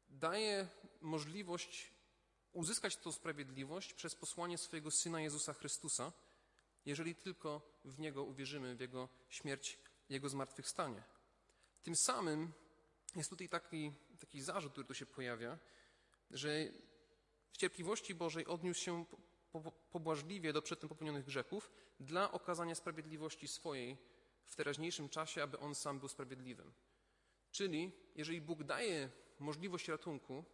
daje 0.08 0.68
możliwość 1.00 1.92
uzyskać 2.52 2.96
tę 2.96 3.12
sprawiedliwość 3.12 3.94
przez 3.94 4.14
posłanie 4.14 4.58
swojego 4.58 4.90
Syna 4.90 5.20
Jezusa 5.20 5.52
Chrystusa, 5.52 6.12
jeżeli 6.86 7.14
tylko 7.14 7.80
w 7.84 7.98
Niego 7.98 8.24
uwierzymy, 8.24 8.76
w 8.76 8.80
Jego 8.80 9.08
śmierć, 9.28 9.78
Jego 10.08 10.28
zmartwychwstanie. 10.28 11.02
Tym 11.82 11.96
samym 11.96 12.52
jest 13.16 13.30
tutaj 13.30 13.48
taki, 13.48 13.92
taki 14.18 14.40
zarzut, 14.40 14.72
który 14.72 14.86
tu 14.86 14.94
się 14.94 15.06
pojawia, 15.06 15.58
że 16.30 16.48
w 17.50 17.56
cierpliwości 17.56 18.14
Bożej 18.14 18.46
odniósł 18.46 18.80
się 18.80 19.04
pobłażliwie 19.90 20.52
do 20.52 20.62
przedtem 20.62 20.88
popełnionych 20.88 21.24
grzechów 21.24 21.70
dla 22.00 22.32
okazania 22.32 22.74
sprawiedliwości 22.74 23.48
swojej 23.48 23.96
w 24.44 24.56
teraźniejszym 24.56 25.08
czasie, 25.08 25.42
aby 25.42 25.58
On 25.58 25.74
sam 25.74 25.98
był 25.98 26.08
sprawiedliwym. 26.08 26.72
Czyli 27.50 27.92
jeżeli 28.14 28.40
Bóg 28.40 28.64
daje 28.64 29.10
możliwość 29.38 29.88
ratunku 29.88 30.44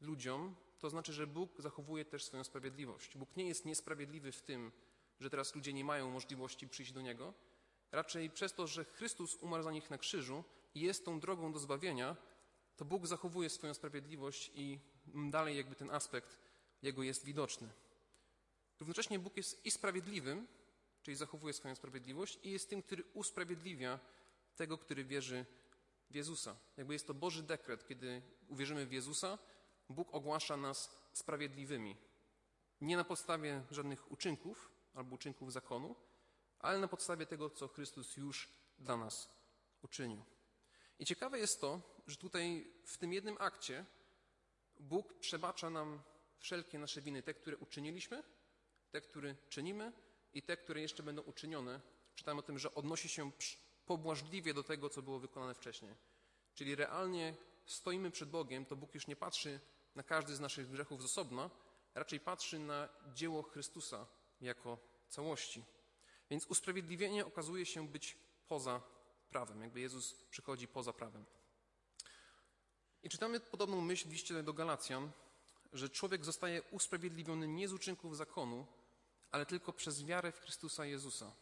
ludziom, 0.00 0.56
to 0.78 0.90
znaczy, 0.90 1.12
że 1.12 1.26
Bóg 1.26 1.60
zachowuje 1.60 2.04
też 2.04 2.24
swoją 2.24 2.44
sprawiedliwość. 2.44 3.16
Bóg 3.16 3.36
nie 3.36 3.48
jest 3.48 3.64
niesprawiedliwy 3.64 4.32
w 4.32 4.42
tym, 4.42 4.72
że 5.22 5.30
teraz 5.30 5.54
ludzie 5.54 5.72
nie 5.72 5.84
mają 5.84 6.10
możliwości 6.10 6.68
przyjść 6.68 6.92
do 6.92 7.00
Niego. 7.00 7.34
Raczej 7.92 8.30
przez 8.30 8.52
to, 8.52 8.66
że 8.66 8.84
Chrystus 8.84 9.34
umarł 9.34 9.62
za 9.62 9.72
nich 9.72 9.90
na 9.90 9.98
krzyżu 9.98 10.44
i 10.74 10.80
jest 10.80 11.04
tą 11.04 11.20
drogą 11.20 11.52
do 11.52 11.58
zbawienia, 11.58 12.16
to 12.76 12.84
Bóg 12.84 13.06
zachowuje 13.06 13.50
swoją 13.50 13.74
sprawiedliwość 13.74 14.50
i 14.54 14.78
dalej 15.14 15.56
jakby 15.56 15.74
ten 15.74 15.90
aspekt 15.90 16.38
Jego 16.82 17.02
jest 17.02 17.24
widoczny. 17.24 17.68
Równocześnie 18.80 19.18
Bóg 19.18 19.36
jest 19.36 19.66
i 19.66 19.70
sprawiedliwym, 19.70 20.46
czyli 21.02 21.16
zachowuje 21.16 21.52
swoją 21.52 21.74
sprawiedliwość, 21.74 22.38
i 22.42 22.50
jest 22.50 22.70
tym, 22.70 22.82
który 22.82 23.04
usprawiedliwia 23.14 23.98
tego, 24.56 24.78
który 24.78 25.04
wierzy 25.04 25.46
w 26.10 26.14
Jezusa. 26.14 26.56
Jakby 26.76 26.92
jest 26.92 27.06
to 27.06 27.14
Boży 27.14 27.42
dekret, 27.42 27.88
kiedy 27.88 28.22
uwierzymy 28.48 28.86
w 28.86 28.92
Jezusa, 28.92 29.38
Bóg 29.88 30.14
ogłasza 30.14 30.56
nas 30.56 30.96
sprawiedliwymi. 31.12 31.96
Nie 32.80 32.96
na 32.96 33.04
podstawie 33.04 33.62
żadnych 33.70 34.12
uczynków 34.12 34.70
albo 34.94 35.14
uczynków 35.14 35.52
zakonu, 35.52 35.96
ale 36.58 36.78
na 36.78 36.88
podstawie 36.88 37.26
tego, 37.26 37.50
co 37.50 37.68
Chrystus 37.68 38.16
już 38.16 38.48
dla 38.78 38.96
nas 38.96 39.28
uczynił. 39.82 40.24
I 40.98 41.04
ciekawe 41.04 41.38
jest 41.38 41.60
to, 41.60 41.80
że 42.06 42.16
tutaj 42.16 42.72
w 42.84 42.98
tym 42.98 43.12
jednym 43.12 43.36
akcie 43.40 43.84
Bóg 44.80 45.14
przebacza 45.18 45.70
nam 45.70 46.02
wszelkie 46.38 46.78
nasze 46.78 47.00
winy, 47.00 47.22
te, 47.22 47.34
które 47.34 47.56
uczyniliśmy, 47.56 48.22
te, 48.90 49.00
które 49.00 49.34
czynimy 49.48 49.92
i 50.34 50.42
te, 50.42 50.56
które 50.56 50.80
jeszcze 50.80 51.02
będą 51.02 51.22
uczynione. 51.22 51.80
Czytamy 52.14 52.40
o 52.40 52.42
tym, 52.42 52.58
że 52.58 52.74
odnosi 52.74 53.08
się 53.08 53.30
pobłażliwie 53.86 54.54
do 54.54 54.62
tego, 54.62 54.88
co 54.88 55.02
było 55.02 55.18
wykonane 55.18 55.54
wcześniej. 55.54 55.94
Czyli 56.54 56.74
realnie 56.74 57.34
stoimy 57.66 58.10
przed 58.10 58.30
Bogiem, 58.30 58.66
to 58.66 58.76
Bóg 58.76 58.94
już 58.94 59.06
nie 59.06 59.16
patrzy 59.16 59.60
na 59.94 60.02
każdy 60.02 60.34
z 60.34 60.40
naszych 60.40 60.70
grzechów 60.70 61.02
z 61.02 61.04
osobna, 61.04 61.50
raczej 61.94 62.20
patrzy 62.20 62.58
na 62.58 62.88
dzieło 63.14 63.42
Chrystusa 63.42 64.06
jako 64.42 64.78
całości. 65.08 65.64
Więc 66.30 66.46
usprawiedliwienie 66.46 67.26
okazuje 67.26 67.66
się 67.66 67.88
być 67.88 68.16
poza 68.48 68.82
prawem, 69.30 69.62
jakby 69.62 69.80
Jezus 69.80 70.14
przychodzi 70.30 70.68
poza 70.68 70.92
prawem. 70.92 71.24
I 73.02 73.08
czytamy 73.08 73.40
podobną 73.40 73.80
myśl 73.80 74.08
w 74.08 74.12
liście 74.12 74.42
do 74.42 74.52
Galacjan, 74.52 75.10
że 75.72 75.88
człowiek 75.88 76.24
zostaje 76.24 76.62
usprawiedliwiony 76.62 77.48
nie 77.48 77.68
z 77.68 77.72
uczynków 77.72 78.16
zakonu, 78.16 78.66
ale 79.30 79.46
tylko 79.46 79.72
przez 79.72 80.04
wiarę 80.04 80.32
w 80.32 80.40
Chrystusa 80.40 80.86
Jezusa. 80.86 81.32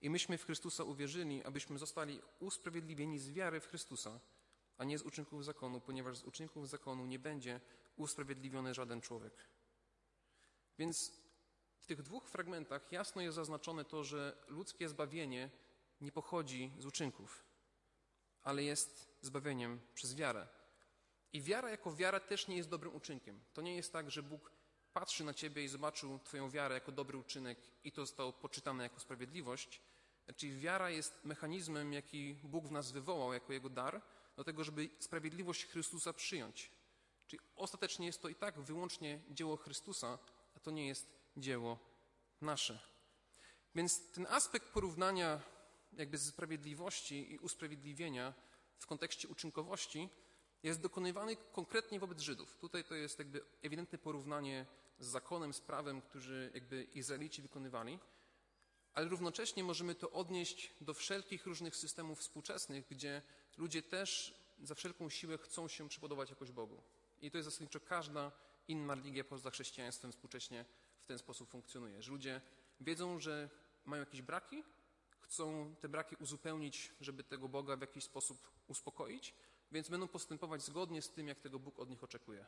I 0.00 0.10
myśmy 0.10 0.38
w 0.38 0.44
Chrystusa 0.44 0.84
uwierzyli, 0.84 1.44
abyśmy 1.44 1.78
zostali 1.78 2.20
usprawiedliwieni 2.40 3.18
z 3.18 3.30
wiary 3.30 3.60
w 3.60 3.66
Chrystusa, 3.66 4.20
a 4.78 4.84
nie 4.84 4.98
z 4.98 5.02
uczynków 5.02 5.44
zakonu, 5.44 5.80
ponieważ 5.80 6.16
z 6.16 6.24
uczynków 6.24 6.68
zakonu 6.68 7.06
nie 7.06 7.18
będzie 7.18 7.60
usprawiedliwiony 7.96 8.74
żaden 8.74 9.00
człowiek. 9.00 9.32
Więc 10.78 11.19
w 11.80 11.86
tych 11.86 12.02
dwóch 12.02 12.28
fragmentach 12.28 12.92
jasno 12.92 13.22
jest 13.22 13.34
zaznaczone 13.34 13.84
to, 13.84 14.04
że 14.04 14.36
ludzkie 14.48 14.88
zbawienie 14.88 15.50
nie 16.00 16.12
pochodzi 16.12 16.72
z 16.78 16.86
uczynków, 16.86 17.44
ale 18.42 18.62
jest 18.62 19.08
zbawieniem 19.20 19.80
przez 19.94 20.14
wiarę. 20.14 20.48
I 21.32 21.42
wiara 21.42 21.70
jako 21.70 21.94
wiara 21.96 22.20
też 22.20 22.48
nie 22.48 22.56
jest 22.56 22.68
dobrym 22.68 22.94
uczynkiem. 22.94 23.40
To 23.52 23.62
nie 23.62 23.76
jest 23.76 23.92
tak, 23.92 24.10
że 24.10 24.22
Bóg 24.22 24.52
patrzy 24.92 25.24
na 25.24 25.34
ciebie 25.34 25.64
i 25.64 25.68
zobaczył 25.68 26.18
Twoją 26.18 26.50
wiarę 26.50 26.74
jako 26.74 26.92
dobry 26.92 27.18
uczynek 27.18 27.58
i 27.84 27.92
to 27.92 28.06
zostało 28.06 28.32
poczytane 28.32 28.82
jako 28.82 29.00
sprawiedliwość. 29.00 29.80
Czyli 30.36 30.60
wiara 30.60 30.90
jest 30.90 31.24
mechanizmem, 31.24 31.92
jaki 31.92 32.34
Bóg 32.34 32.66
w 32.66 32.70
nas 32.70 32.92
wywołał 32.92 33.32
jako 33.32 33.52
Jego 33.52 33.68
dar, 33.68 34.02
do 34.36 34.44
tego, 34.44 34.64
żeby 34.64 34.88
sprawiedliwość 34.98 35.66
Chrystusa 35.66 36.12
przyjąć. 36.12 36.70
Czyli 37.26 37.42
ostatecznie 37.56 38.06
jest 38.06 38.22
to 38.22 38.28
i 38.28 38.34
tak 38.34 38.60
wyłącznie 38.60 39.20
dzieło 39.30 39.56
Chrystusa, 39.56 40.18
a 40.56 40.60
to 40.60 40.70
nie 40.70 40.86
jest 40.86 41.19
dzieło 41.40 41.78
nasze. 42.40 42.80
Więc 43.74 44.10
ten 44.10 44.26
aspekt 44.26 44.68
porównania 44.68 45.40
jakby 45.92 46.18
sprawiedliwości 46.18 47.32
i 47.32 47.38
usprawiedliwienia 47.38 48.34
w 48.78 48.86
kontekście 48.86 49.28
uczynkowości 49.28 50.08
jest 50.62 50.80
dokonywany 50.80 51.36
konkretnie 51.52 52.00
wobec 52.00 52.20
Żydów. 52.20 52.56
Tutaj 52.56 52.84
to 52.84 52.94
jest 52.94 53.18
jakby 53.18 53.44
ewidentne 53.62 53.98
porównanie 53.98 54.66
z 54.98 55.06
zakonem, 55.06 55.54
z 55.54 55.60
prawem, 55.60 56.02
który 56.02 56.50
jakby 56.54 56.82
Izraelici 56.82 57.42
wykonywali, 57.42 57.98
ale 58.92 59.08
równocześnie 59.08 59.64
możemy 59.64 59.94
to 59.94 60.10
odnieść 60.10 60.74
do 60.80 60.94
wszelkich 60.94 61.46
różnych 61.46 61.76
systemów 61.76 62.18
współczesnych, 62.18 62.86
gdzie 62.90 63.22
ludzie 63.56 63.82
też 63.82 64.34
za 64.62 64.74
wszelką 64.74 65.10
siłę 65.10 65.38
chcą 65.38 65.68
się 65.68 65.88
przypodobać 65.88 66.30
jakoś 66.30 66.52
Bogu. 66.52 66.82
I 67.20 67.30
to 67.30 67.38
jest 67.38 67.48
zasadniczo 67.48 67.80
każda 67.80 68.32
inna 68.68 68.94
religia 68.94 69.24
poza 69.24 69.50
chrześcijaństwem 69.50 70.12
współcześnie 70.12 70.64
w 71.02 71.06
ten 71.06 71.18
sposób 71.18 71.50
funkcjonuje, 71.50 72.02
że 72.02 72.12
ludzie 72.12 72.40
wiedzą, 72.80 73.20
że 73.20 73.50
mają 73.84 74.00
jakieś 74.02 74.22
braki, 74.22 74.64
chcą 75.20 75.74
te 75.80 75.88
braki 75.88 76.16
uzupełnić, 76.16 76.92
żeby 77.00 77.24
tego 77.24 77.48
Boga 77.48 77.76
w 77.76 77.80
jakiś 77.80 78.04
sposób 78.04 78.50
uspokoić, 78.68 79.34
więc 79.72 79.88
będą 79.88 80.08
postępować 80.08 80.62
zgodnie 80.62 81.02
z 81.02 81.10
tym, 81.10 81.28
jak 81.28 81.40
tego 81.40 81.58
Bóg 81.58 81.78
od 81.78 81.90
nich 81.90 82.04
oczekuje. 82.04 82.46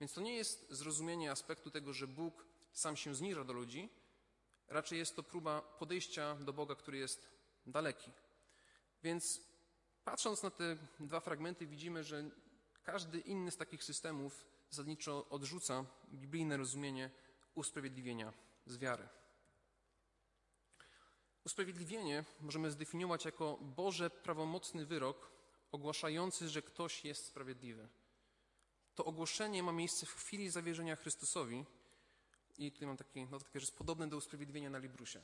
Więc 0.00 0.12
to 0.12 0.20
nie 0.20 0.36
jest 0.36 0.66
zrozumienie 0.70 1.30
aspektu 1.30 1.70
tego, 1.70 1.92
że 1.92 2.06
Bóg 2.06 2.44
sam 2.72 2.96
się 2.96 3.14
zniża 3.14 3.44
do 3.44 3.52
ludzi, 3.52 3.88
raczej 4.68 4.98
jest 4.98 5.16
to 5.16 5.22
próba 5.22 5.62
podejścia 5.62 6.34
do 6.34 6.52
Boga, 6.52 6.74
który 6.74 6.98
jest 6.98 7.30
daleki. 7.66 8.10
Więc 9.02 9.40
patrząc 10.04 10.42
na 10.42 10.50
te 10.50 10.76
dwa 11.00 11.20
fragmenty, 11.20 11.66
widzimy, 11.66 12.04
że 12.04 12.30
każdy 12.82 13.20
inny 13.20 13.50
z 13.50 13.56
takich 13.56 13.84
systemów 13.84 14.46
zasadniczo 14.70 15.28
odrzuca 15.28 15.84
biblijne 16.08 16.56
rozumienie 16.56 17.10
usprawiedliwienia 17.54 18.32
z 18.66 18.76
wiary. 18.76 19.08
Usprawiedliwienie 21.44 22.24
możemy 22.40 22.70
zdefiniować 22.70 23.24
jako 23.24 23.58
Boże 23.60 24.10
prawomocny 24.10 24.86
wyrok 24.86 25.30
ogłaszający, 25.72 26.48
że 26.48 26.62
ktoś 26.62 27.04
jest 27.04 27.26
sprawiedliwy. 27.26 27.88
To 28.94 29.04
ogłoszenie 29.04 29.62
ma 29.62 29.72
miejsce 29.72 30.06
w 30.06 30.14
chwili 30.14 30.50
zawierzenia 30.50 30.96
Chrystusowi 30.96 31.64
i 32.58 32.72
tutaj 32.72 32.88
mam 32.88 32.96
taki 32.96 33.26
notatkę, 33.26 33.60
że 33.60 33.64
jest 33.64 33.78
podobne 33.78 34.08
do 34.08 34.16
usprawiedliwienia 34.16 34.70
na 34.70 34.78
Librusie. 34.78 35.22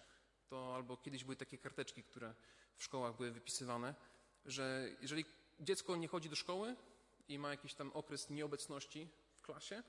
To 0.49 0.75
albo 0.75 0.97
kiedyś 0.97 1.25
były 1.25 1.37
takie 1.37 1.59
karteczki, 1.59 2.03
które 2.03 2.35
w 2.77 2.85
szkołach 2.85 3.17
były 3.17 3.31
wypisywane, 3.31 3.95
że 4.45 4.89
jeżeli 5.01 5.25
dziecko 5.61 5.97
nie 5.97 6.09
chodzi 6.09 6.29
do 6.29 6.37
szkoły 6.37 6.77
i 7.29 7.39
ma 7.39 7.51
jakiś 7.51 7.75
tam 7.75 7.93
okres 7.93 8.31
nieobecności 8.31 9.09
w 9.35 9.43
klasie, 9.43 9.83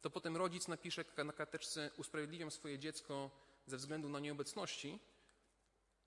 to 0.00 0.10
potem 0.10 0.36
rodzic 0.36 0.68
napisze 0.68 1.04
na 1.24 1.32
karteczce 1.32 1.90
usprawiedliwiam 1.96 2.50
swoje 2.50 2.78
dziecko 2.78 3.30
ze 3.66 3.76
względu 3.76 4.08
na 4.08 4.20
nieobecności. 4.20 4.98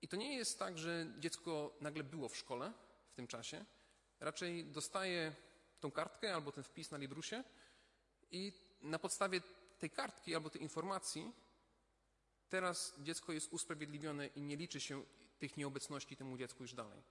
I 0.02 0.08
to 0.08 0.16
nie 0.16 0.36
jest 0.36 0.60
tak, 0.60 0.78
że 0.78 1.14
dziecko 1.20 1.78
nagle 1.82 2.04
było 2.04 2.30
w 2.30 2.38
szkole 2.38 2.74
w 3.08 3.14
tym 3.14 3.28
czasie, 3.28 3.66
raczej 4.20 4.66
dostaje 4.66 5.36
tą 5.80 5.92
kartkę 5.92 6.34
albo 6.34 6.52
ten 6.52 6.64
wpis 6.64 6.92
na 6.92 6.98
Librusie 6.98 7.44
i 8.32 8.54
na 8.82 9.00
podstawie 9.00 9.42
tej 9.80 9.90
kartki 9.90 10.36
albo 10.36 10.50
tej 10.50 10.62
informacji 10.62 11.34
teraz 12.50 12.94
dziecko 13.00 13.34
jest 13.34 13.54
usprawiedliwione 13.54 14.28
i 14.28 14.42
nie 14.42 14.56
liczy 14.56 14.80
się 14.82 15.04
tych 15.40 15.58
nieobecności 15.58 16.18
temu 16.18 16.38
dziecku 16.38 16.64
już 16.64 16.74
dalej. 16.74 17.04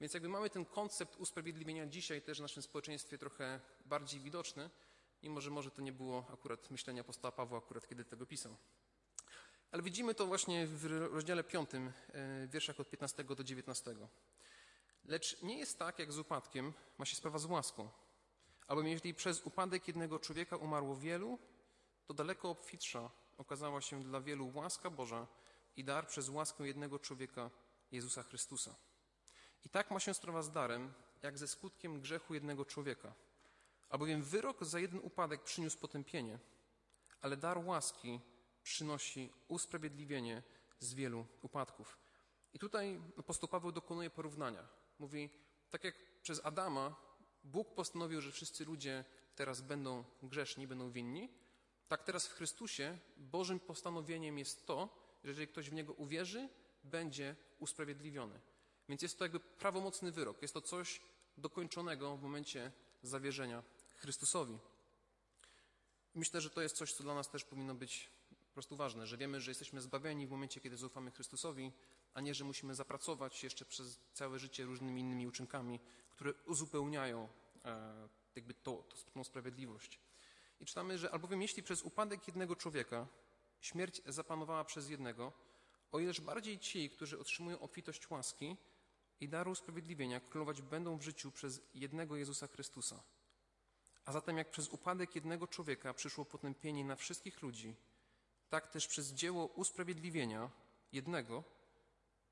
Więc 0.00 0.14
jakby 0.14 0.28
mamy 0.28 0.50
ten 0.50 0.64
koncept 0.64 1.16
usprawiedliwienia 1.16 1.86
dzisiaj 1.86 2.22
też 2.22 2.38
w 2.38 2.42
naszym 2.42 2.62
społeczeństwie 2.62 3.18
trochę 3.18 3.60
bardziej 3.84 4.20
widoczny, 4.20 4.70
mimo 5.22 5.40
że 5.40 5.50
może 5.50 5.70
to 5.70 5.82
nie 5.82 5.92
było 5.92 6.26
akurat 6.32 6.70
myślenia 6.70 7.00
apostoła 7.00 7.32
Pawła 7.32 7.58
akurat 7.58 7.88
kiedy 7.88 8.04
tego 8.04 8.26
pisał. 8.26 8.56
Ale 9.70 9.82
widzimy 9.82 10.14
to 10.14 10.26
właśnie 10.26 10.66
w 10.66 10.84
rozdziale 10.86 11.44
5, 11.44 11.70
w 12.14 12.48
wierszach 12.50 12.80
od 12.80 12.90
15 12.90 13.24
do 13.24 13.44
19. 13.44 13.96
Lecz 15.04 15.42
nie 15.42 15.58
jest 15.58 15.78
tak, 15.78 15.98
jak 15.98 16.12
z 16.12 16.18
upadkiem 16.18 16.72
ma 16.98 17.04
się 17.04 17.16
sprawa 17.16 17.38
z 17.38 17.44
łaską. 17.44 17.88
Albowiem 18.66 18.92
jeśli 18.92 19.14
przez 19.14 19.42
upadek 19.46 19.88
jednego 19.88 20.18
człowieka 20.18 20.56
umarło 20.56 20.96
wielu, 20.96 21.38
to 22.06 22.14
daleko 22.14 22.50
obfitsza 22.50 23.10
okazała 23.36 23.80
się 23.80 24.02
dla 24.02 24.20
wielu 24.20 24.52
łaska 24.54 24.90
Boża 24.90 25.26
i 25.76 25.84
dar 25.84 26.06
przez 26.06 26.28
łaskę 26.28 26.66
jednego 26.66 26.98
człowieka, 26.98 27.50
Jezusa 27.92 28.22
Chrystusa. 28.22 28.74
I 29.64 29.68
tak 29.68 29.90
ma 29.90 30.00
się 30.00 30.14
sprawa 30.14 30.42
z 30.42 30.50
darem, 30.50 30.92
jak 31.22 31.38
ze 31.38 31.48
skutkiem 31.48 32.00
grzechu 32.00 32.34
jednego 32.34 32.64
człowieka. 32.64 33.14
Albowiem 33.88 34.22
wyrok 34.22 34.64
za 34.64 34.80
jeden 34.80 35.00
upadek 35.02 35.42
przyniósł 35.42 35.78
potępienie, 35.78 36.38
ale 37.20 37.36
dar 37.36 37.58
łaski 37.58 38.20
przynosi 38.62 39.32
usprawiedliwienie 39.48 40.42
z 40.78 40.94
wielu 40.94 41.26
upadków. 41.42 41.98
I 42.52 42.58
tutaj 42.58 43.00
apostoł 43.18 43.48
Paweł 43.48 43.72
dokonuje 43.72 44.10
porównania. 44.10 44.68
Mówi, 44.98 45.30
tak 45.70 45.84
jak 45.84 45.94
przez 46.22 46.40
Adama 46.44 46.96
Bóg 47.44 47.74
postanowił, 47.74 48.20
że 48.20 48.32
wszyscy 48.32 48.64
ludzie 48.64 49.04
teraz 49.34 49.60
będą 49.60 50.04
grzeszni, 50.22 50.66
będą 50.66 50.90
winni, 50.90 51.28
tak 51.88 52.02
teraz 52.02 52.26
w 52.26 52.32
Chrystusie 52.32 52.98
Bożym 53.16 53.60
postanowieniem 53.60 54.38
jest 54.38 54.66
to, 54.66 54.88
że 55.24 55.30
jeżeli 55.30 55.48
ktoś 55.48 55.70
w 55.70 55.72
Niego 55.72 55.92
uwierzy, 55.92 56.48
będzie 56.84 57.36
usprawiedliwiony. 57.58 58.40
Więc 58.88 59.02
jest 59.02 59.18
to 59.18 59.24
jakby 59.24 59.40
prawomocny 59.40 60.12
wyrok. 60.12 60.42
Jest 60.42 60.54
to 60.54 60.60
coś 60.60 61.00
dokończonego 61.36 62.16
w 62.16 62.22
momencie 62.22 62.72
zawierzenia 63.02 63.62
Chrystusowi. 63.96 64.58
Myślę, 66.14 66.40
że 66.40 66.50
to 66.50 66.62
jest 66.62 66.76
coś, 66.76 66.92
co 66.92 67.02
dla 67.02 67.14
nas 67.14 67.30
też 67.30 67.44
powinno 67.44 67.74
być 67.74 68.10
po 68.48 68.52
prostu 68.52 68.76
ważne, 68.76 69.06
że 69.06 69.16
wiemy, 69.16 69.40
że 69.40 69.50
jesteśmy 69.50 69.80
zbawieni 69.80 70.26
w 70.26 70.30
momencie, 70.30 70.60
kiedy 70.60 70.76
zaufamy 70.76 71.10
Chrystusowi, 71.10 71.72
a 72.14 72.20
nie, 72.20 72.34
że 72.34 72.44
musimy 72.44 72.74
zapracować 72.74 73.44
jeszcze 73.44 73.64
przez 73.64 74.00
całe 74.12 74.38
życie 74.38 74.64
różnymi 74.64 75.00
innymi 75.00 75.26
uczynkami, 75.26 75.80
które 76.10 76.34
uzupełniają 76.46 77.28
e, 77.64 78.08
jakby 78.36 78.54
to, 78.54 78.84
tą 79.14 79.24
sprawiedliwość. 79.24 80.00
I 80.60 80.64
czytamy, 80.64 80.98
że 80.98 81.10
albowiem 81.10 81.42
jeśli 81.42 81.62
przez 81.62 81.82
upadek 81.82 82.26
jednego 82.26 82.56
człowieka 82.56 83.06
śmierć 83.60 84.02
zapanowała 84.06 84.64
przez 84.64 84.88
jednego, 84.88 85.32
o 85.92 86.00
ileż 86.00 86.20
bardziej 86.20 86.58
ci, 86.58 86.90
którzy 86.90 87.18
otrzymują 87.18 87.60
obfitość 87.60 88.10
łaski 88.10 88.56
i 89.20 89.28
daru 89.28 89.50
usprawiedliwienia, 89.50 90.20
królować 90.20 90.62
będą 90.62 90.98
w 90.98 91.02
życiu 91.02 91.32
przez 91.32 91.60
jednego 91.74 92.16
Jezusa 92.16 92.46
Chrystusa. 92.46 93.02
A 94.06 94.12
zatem 94.12 94.38
jak 94.38 94.50
przez 94.50 94.68
upadek 94.68 95.14
jednego 95.14 95.46
człowieka 95.46 95.94
przyszło 95.94 96.24
potępienie 96.24 96.84
na 96.84 96.96
wszystkich 96.96 97.42
ludzi, 97.42 97.76
tak 98.48 98.68
też 98.68 98.86
przez 98.86 99.12
dzieło 99.12 99.46
usprawiedliwienia 99.46 100.50
jednego 100.92 101.44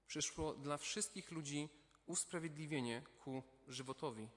przyszło 0.06 0.54
dla 0.54 0.78
wszystkich 0.78 1.30
ludzi 1.30 1.68
usprawiedliwienie 2.06 3.02
ku 3.24 3.42
żywotowi. 3.68 4.28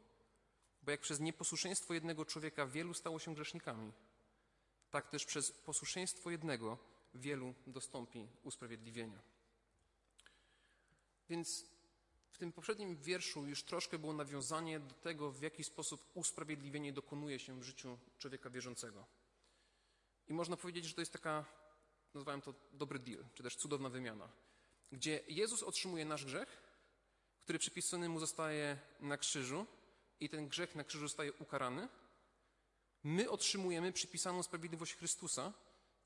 Bo 0.82 0.91
jak 0.91 1.01
przez 1.01 1.20
nieposłuszeństwo 1.20 1.94
jednego 1.94 2.25
człowieka 2.25 2.65
wielu 2.65 2.94
stało 2.94 3.20
się 3.20 3.36
grzesznikami, 3.36 3.94
tak 4.89 5.10
też 5.10 5.25
przez 5.25 5.51
posłuszeństwo 5.51 6.32
jednego 6.32 6.77
wielu 7.13 7.53
dostąpi 7.67 8.27
usprawiedliwienia. 8.44 9.20
Więc 11.29 11.65
w 12.38 12.39
tym 12.39 12.51
poprzednim 12.51 12.98
wierszu 12.98 13.48
już 13.48 13.63
troszkę 13.63 14.00
było 14.00 14.13
nawiązanie 14.13 14.79
do 14.79 14.96
tego, 14.96 15.32
w 15.32 15.41
jaki 15.41 15.63
sposób 15.63 16.12
usprawiedliwienie 16.13 16.94
dokonuje 16.94 17.39
się 17.39 17.60
w 17.60 17.63
życiu 17.63 17.98
człowieka 18.20 18.50
wierzącego. 18.50 19.06
I 20.27 20.34
można 20.34 20.58
powiedzieć, 20.58 20.86
że 20.86 20.94
to 20.94 21.01
jest 21.01 21.13
taka, 21.13 21.46
nazwałem 22.13 22.41
to 22.41 22.53
dobry 22.74 23.00
deal, 23.00 23.25
czy 23.34 23.44
też 23.44 23.56
cudowna 23.56 23.89
wymiana, 23.89 24.29
gdzie 24.91 25.24
Jezus 25.27 25.63
otrzymuje 25.63 26.06
nasz 26.06 26.25
grzech, 26.25 26.62
który 27.44 27.59
przypisany 27.59 28.09
mu 28.09 28.20
zostaje 28.20 28.79
na 29.00 29.18
krzyżu 29.18 29.66
i 30.20 30.29
ten 30.29 30.48
grzech 30.48 30.75
na 30.75 30.83
krzyżu 30.83 31.07
zostaje 31.07 31.33
ukarany. 31.33 31.90
My 33.03 33.29
otrzymujemy 33.29 33.94
przypisaną 33.94 34.44
sprawiedliwość 34.44 34.96
Chrystusa, 34.96 35.53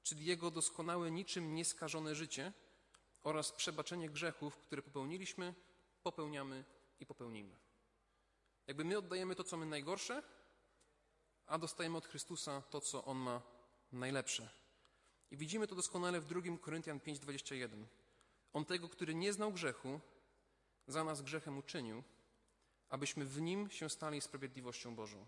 czyli 0.04 0.26
Jego 0.26 0.52
doskonałe, 0.52 1.12
niczym 1.12 1.56
nieskażone 1.56 2.16
życie 2.16 2.54
oraz 3.24 3.52
przebaczenie 3.52 4.10
grzechów, 4.10 4.58
które 4.58 4.82
popełniliśmy, 4.82 5.54
popełniamy 6.04 6.64
i 7.00 7.06
popełnimy. 7.06 7.56
Jakby 8.68 8.86
my 8.86 8.98
oddajemy 8.98 9.36
to, 9.36 9.44
co 9.44 9.58
my 9.58 9.66
najgorsze, 9.66 10.24
a 11.46 11.58
dostajemy 11.58 11.98
od 11.98 12.06
Chrystusa 12.06 12.62
to, 12.62 12.82
co 12.82 13.06
On 13.06 13.18
ma 13.18 13.42
najlepsze. 13.92 14.50
I 15.32 15.38
widzimy 15.38 15.68
to 15.68 15.76
doskonale 15.76 16.22
w 16.22 16.26
2 16.26 16.58
Koryntian 16.62 17.00
5:21. 17.00 17.86
On 18.54 18.66
tego, 18.66 18.90
który 18.90 19.16
nie 19.16 19.34
znał 19.34 19.52
grzechu, 19.52 20.00
za 20.88 21.04
nas 21.04 21.22
grzechem 21.22 21.58
uczynił, 21.58 22.04
abyśmy 22.90 23.26
w 23.26 23.42
nim 23.42 23.70
się 23.70 23.90
stali 23.90 24.22
sprawiedliwością 24.22 24.96
Bożą. 24.96 25.26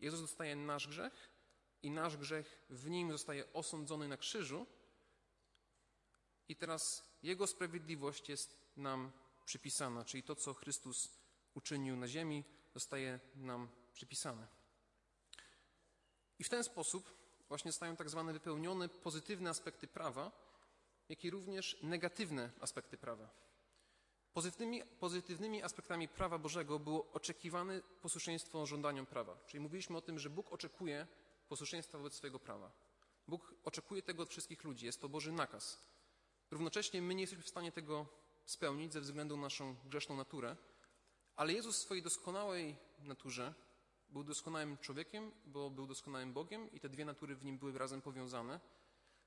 Jezus 0.00 0.20
dostaje 0.20 0.56
nasz 0.56 0.88
grzech 0.88 1.30
i 1.82 1.90
nasz 1.90 2.16
grzech 2.16 2.66
w 2.70 2.90
nim 2.90 3.12
zostaje 3.12 3.52
osądzony 3.52 4.08
na 4.08 4.16
krzyżu, 4.16 4.66
i 6.48 6.56
teraz 6.56 7.04
Jego 7.22 7.46
sprawiedliwość 7.46 8.28
jest 8.28 8.56
nam 8.76 9.12
przypisana, 9.52 10.04
czyli 10.04 10.22
to, 10.22 10.36
co 10.36 10.54
Chrystus 10.54 11.08
uczynił 11.54 11.96
na 11.96 12.08
ziemi, 12.08 12.44
zostaje 12.74 13.20
nam 13.34 13.68
przypisane. 13.92 14.46
I 16.38 16.44
w 16.44 16.48
ten 16.48 16.64
sposób 16.64 17.12
właśnie 17.48 17.72
zostają 17.72 17.96
tak 17.96 18.10
zwane 18.10 18.32
wypełnione 18.32 18.88
pozytywne 18.88 19.50
aspekty 19.50 19.86
prawa, 19.86 20.32
jak 21.08 21.24
i 21.24 21.30
również 21.30 21.82
negatywne 21.82 22.50
aspekty 22.60 22.96
prawa. 22.98 23.30
Pozytywnymi, 24.32 24.82
pozytywnymi 25.00 25.62
aspektami 25.62 26.08
prawa 26.08 26.38
Bożego 26.38 26.78
było 26.78 27.12
oczekiwane 27.12 27.80
posłuszeństwo 28.00 28.66
żądaniom 28.66 29.06
prawa. 29.06 29.38
Czyli 29.46 29.60
mówiliśmy 29.60 29.96
o 29.96 30.00
tym, 30.00 30.18
że 30.18 30.30
Bóg 30.30 30.52
oczekuje 30.52 31.06
posłuszeństwa 31.48 31.98
wobec 31.98 32.14
swojego 32.14 32.38
prawa. 32.38 32.72
Bóg 33.28 33.54
oczekuje 33.64 34.02
tego 34.02 34.22
od 34.22 34.30
wszystkich 34.30 34.64
ludzi, 34.64 34.86
jest 34.86 35.00
to 35.00 35.08
Boży 35.08 35.32
nakaz. 35.32 35.82
Równocześnie 36.50 37.02
my 37.02 37.14
nie 37.14 37.20
jesteśmy 37.20 37.44
w 37.44 37.48
stanie 37.48 37.72
tego 37.72 38.21
spełnić 38.44 38.92
ze 38.92 39.00
względu 39.00 39.36
na 39.36 39.42
naszą 39.42 39.76
grzeszną 39.84 40.16
naturę, 40.16 40.56
ale 41.36 41.52
Jezus 41.52 41.76
w 41.76 41.82
swojej 41.82 42.02
doskonałej 42.02 42.76
naturze 42.98 43.54
był 44.08 44.24
doskonałym 44.24 44.78
człowiekiem, 44.78 45.32
bo 45.44 45.70
był 45.70 45.86
doskonałym 45.86 46.32
Bogiem 46.32 46.72
i 46.72 46.80
te 46.80 46.88
dwie 46.88 47.04
natury 47.04 47.36
w 47.36 47.44
nim 47.44 47.58
były 47.58 47.78
razem 47.78 48.02
powiązane. 48.02 48.60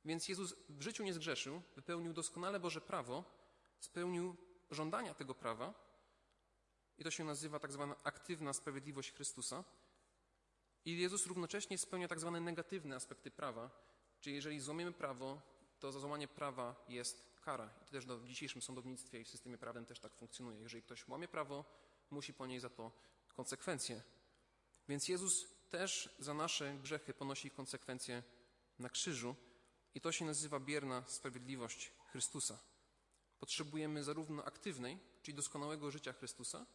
Więc 0.05 0.27
Jezus 0.27 0.55
w 0.69 0.81
życiu 0.81 1.03
nie 1.03 1.13
zgrzeszył, 1.13 1.61
wypełnił 1.75 2.13
doskonale 2.13 2.59
Boże 2.59 2.81
prawo, 2.81 3.23
spełnił 3.79 4.35
żądania 4.71 5.13
tego 5.13 5.35
prawa 5.35 5.73
i 6.97 7.03
to 7.03 7.11
się 7.11 7.23
nazywa 7.23 7.59
tak 7.59 7.71
zwana 7.71 7.95
aktywna 8.03 8.53
sprawiedliwość 8.53 9.11
Chrystusa. 9.11 9.63
I 10.85 10.97
Jezus 10.97 11.25
równocześnie 11.25 11.77
spełnia 11.77 12.07
tak 12.07 12.19
zwane 12.19 12.41
negatywne 12.41 12.95
aspekty 12.95 13.31
prawa, 13.31 13.69
czyli 14.19 14.35
jeżeli 14.35 14.59
złamiemy 14.59 14.91
prawo, 14.91 15.41
to 15.79 15.91
za 15.91 15.99
złamanie 15.99 16.27
prawa 16.27 16.85
jest 16.89 17.34
kara. 17.45 17.69
I 17.81 17.85
to 17.85 17.91
też 17.91 18.05
w 18.05 18.27
dzisiejszym 18.27 18.61
sądownictwie 18.61 19.19
i 19.19 19.23
w 19.23 19.29
systemie 19.29 19.57
prawnym 19.57 19.85
też 19.85 19.99
tak 19.99 20.13
funkcjonuje. 20.13 20.59
Jeżeli 20.59 20.83
ktoś 20.83 21.07
łamie 21.07 21.27
prawo, 21.27 21.65
musi 22.11 22.33
ponieść 22.33 22.61
za 22.61 22.69
to 22.69 22.91
konsekwencje. 23.35 24.01
Więc 24.87 25.07
Jezus 25.07 25.45
też 25.69 26.15
za 26.19 26.33
nasze 26.33 26.77
grzechy 26.83 27.13
ponosi 27.13 27.51
konsekwencje 27.51 28.23
na 28.79 28.89
krzyżu 28.89 29.35
i 29.95 30.01
to 30.01 30.11
się 30.11 30.25
nazywa 30.25 30.59
bierna 30.59 31.03
sprawiedliwość 31.07 31.91
Chrystusa. 32.11 32.59
Potrzebujemy 33.39 34.03
zarówno 34.03 34.45
aktywnej, 34.45 34.99
czyli 35.21 35.35
doskonałego 35.35 35.91
życia 35.91 36.13
Chrystusa, 36.13 36.65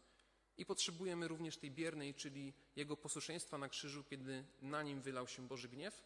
i 0.59 0.67
potrzebujemy 0.67 1.29
również 1.29 1.57
tej 1.57 1.71
biernej, 1.71 2.15
czyli 2.15 2.55
Jego 2.77 2.97
posłuszeństwa 2.97 3.59
na 3.59 3.69
krzyżu, 3.69 4.05
kiedy 4.05 4.45
na 4.63 4.83
Nim 4.83 5.03
wylał 5.03 5.29
się 5.29 5.49
Boży 5.49 5.69
gniew 5.69 6.03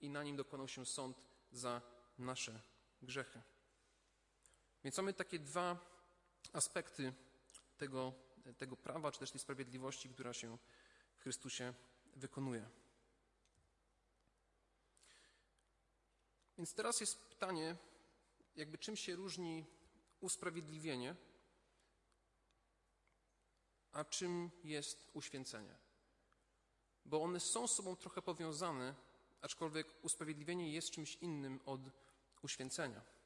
i 0.00 0.10
na 0.10 0.22
Nim 0.22 0.36
dokonał 0.36 0.68
się 0.68 0.86
sąd 0.86 1.20
za 1.52 1.82
nasze 2.18 2.60
grzechy. 3.02 3.42
Więc 4.88 4.96
mamy 4.96 5.12
takie 5.14 5.38
dwa 5.38 5.78
aspekty 6.52 7.12
tego, 7.78 8.12
tego 8.58 8.76
prawa, 8.76 9.12
czy 9.12 9.18
też 9.18 9.30
tej 9.30 9.40
sprawiedliwości, 9.40 10.08
która 10.08 10.32
się 10.32 10.58
w 11.16 11.22
Chrystusie 11.22 11.74
wykonuje. 12.16 12.68
Więc 16.58 16.74
teraz 16.74 17.00
jest 17.00 17.18
pytanie, 17.18 17.76
jakby 18.56 18.78
czym 18.78 18.96
się 18.96 19.16
różni 19.16 19.66
usprawiedliwienie, 20.20 21.16
a 23.92 24.04
czym 24.04 24.50
jest 24.64 25.10
uświęcenie. 25.12 25.74
Bo 27.04 27.22
one 27.22 27.40
są 27.40 27.66
z 27.66 27.74
sobą 27.74 27.96
trochę 27.96 28.22
powiązane, 28.22 28.94
aczkolwiek 29.40 30.04
usprawiedliwienie 30.04 30.72
jest 30.72 30.90
czymś 30.90 31.16
innym 31.16 31.60
od 31.66 31.80
uświęcenia. 32.42 33.17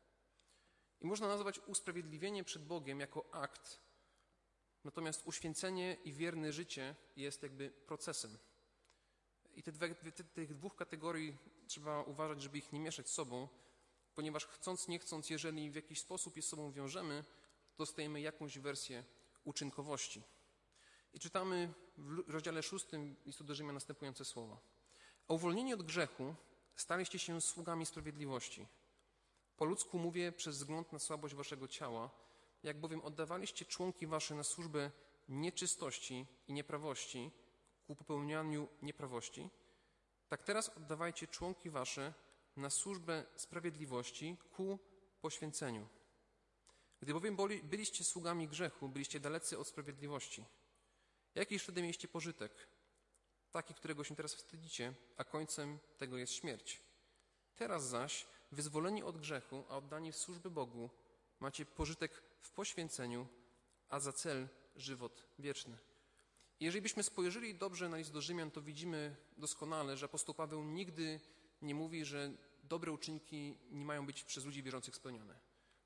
I 1.02 1.06
można 1.06 1.28
nazwać 1.28 1.60
usprawiedliwienie 1.66 2.44
przed 2.44 2.64
Bogiem 2.64 3.00
jako 3.00 3.34
akt, 3.34 3.80
natomiast 4.84 5.26
uświęcenie 5.26 5.96
i 6.04 6.12
wierne 6.12 6.52
życie 6.52 6.94
jest 7.16 7.42
jakby 7.42 7.70
procesem. 7.70 8.38
I 9.54 9.62
te 9.62 9.72
dwie, 9.72 9.94
te, 9.94 10.24
tych 10.24 10.54
dwóch 10.54 10.76
kategorii 10.76 11.38
trzeba 11.66 12.02
uważać, 12.02 12.42
żeby 12.42 12.58
ich 12.58 12.72
nie 12.72 12.80
mieszać 12.80 13.08
z 13.08 13.12
sobą, 13.12 13.48
ponieważ 14.14 14.46
chcąc, 14.46 14.88
nie 14.88 14.98
chcąc, 14.98 15.30
jeżeli 15.30 15.70
w 15.70 15.74
jakiś 15.74 16.00
sposób 16.00 16.36
je 16.36 16.42
z 16.42 16.48
sobą 16.48 16.72
wiążemy, 16.72 17.24
dostajemy 17.78 18.20
jakąś 18.20 18.58
wersję 18.58 19.04
uczynkowości. 19.44 20.22
I 21.12 21.20
czytamy 21.20 21.72
w 21.96 22.30
rozdziale 22.30 22.62
szóstym 22.62 23.16
listu 23.26 23.44
do 23.44 23.54
Rzymian 23.54 23.74
następujące 23.74 24.24
słowa. 24.24 24.60
A 25.28 25.34
uwolnieni 25.34 25.74
od 25.74 25.82
grzechu 25.82 26.34
staliście 26.76 27.18
się 27.18 27.40
sługami 27.40 27.86
sprawiedliwości. 27.86 28.66
Po 29.56 29.64
ludzku 29.64 29.98
mówię 29.98 30.32
przez 30.32 30.56
wzgląd 30.56 30.92
na 30.92 30.98
słabość 30.98 31.34
waszego 31.34 31.68
ciała, 31.68 32.10
jak 32.62 32.80
bowiem 32.80 33.00
oddawaliście 33.00 33.64
członki 33.64 34.06
wasze 34.06 34.34
na 34.34 34.42
służbę 34.42 34.90
nieczystości 35.28 36.26
i 36.48 36.52
nieprawości 36.52 37.30
ku 37.86 37.96
popełnianiu 37.96 38.68
nieprawości, 38.82 39.50
tak 40.28 40.42
teraz 40.42 40.68
oddawajcie 40.68 41.26
członki 41.26 41.70
wasze 41.70 42.14
na 42.56 42.70
służbę 42.70 43.24
sprawiedliwości 43.36 44.36
ku 44.52 44.78
poświęceniu. 45.20 45.88
Gdy 47.00 47.12
bowiem 47.12 47.36
byliście 47.62 48.04
sługami 48.04 48.48
grzechu, 48.48 48.88
byliście 48.88 49.20
dalecy 49.20 49.58
od 49.58 49.66
sprawiedliwości. 49.68 50.44
Jakiż 51.34 51.62
wtedy 51.62 51.82
mieliście 51.82 52.08
pożytek? 52.08 52.68
Taki, 53.50 53.74
którego 53.74 54.04
się 54.04 54.16
teraz 54.16 54.34
wstydzicie, 54.34 54.94
a 55.16 55.24
końcem 55.24 55.78
tego 55.98 56.18
jest 56.18 56.32
śmierć. 56.32 56.82
Teraz 57.54 57.84
zaś, 57.84 58.26
wyzwoleni 58.52 59.02
od 59.02 59.18
grzechu, 59.18 59.64
a 59.68 59.76
oddani 59.76 60.12
w 60.12 60.16
służbę 60.16 60.50
Bogu, 60.50 60.90
macie 61.40 61.66
pożytek 61.66 62.22
w 62.40 62.50
poświęceniu, 62.50 63.26
a 63.88 64.00
za 64.00 64.12
cel 64.12 64.48
żywot 64.76 65.26
wieczny. 65.38 65.78
jeżeli 66.60 66.82
byśmy 66.82 67.02
spojrzeli 67.02 67.54
dobrze 67.54 67.88
na 67.88 67.96
list 67.96 68.12
do 68.12 68.20
Rzymian, 68.20 68.50
to 68.50 68.62
widzimy 68.62 69.16
doskonale, 69.36 69.96
że 69.96 70.06
apostoł 70.06 70.34
Paweł 70.34 70.64
nigdy 70.64 71.20
nie 71.62 71.74
mówi, 71.74 72.04
że 72.04 72.32
dobre 72.62 72.92
uczynki 72.92 73.58
nie 73.70 73.84
mają 73.84 74.06
być 74.06 74.24
przez 74.24 74.44
ludzi 74.44 74.62
wierzących 74.62 74.96
spełnione. 74.96 75.38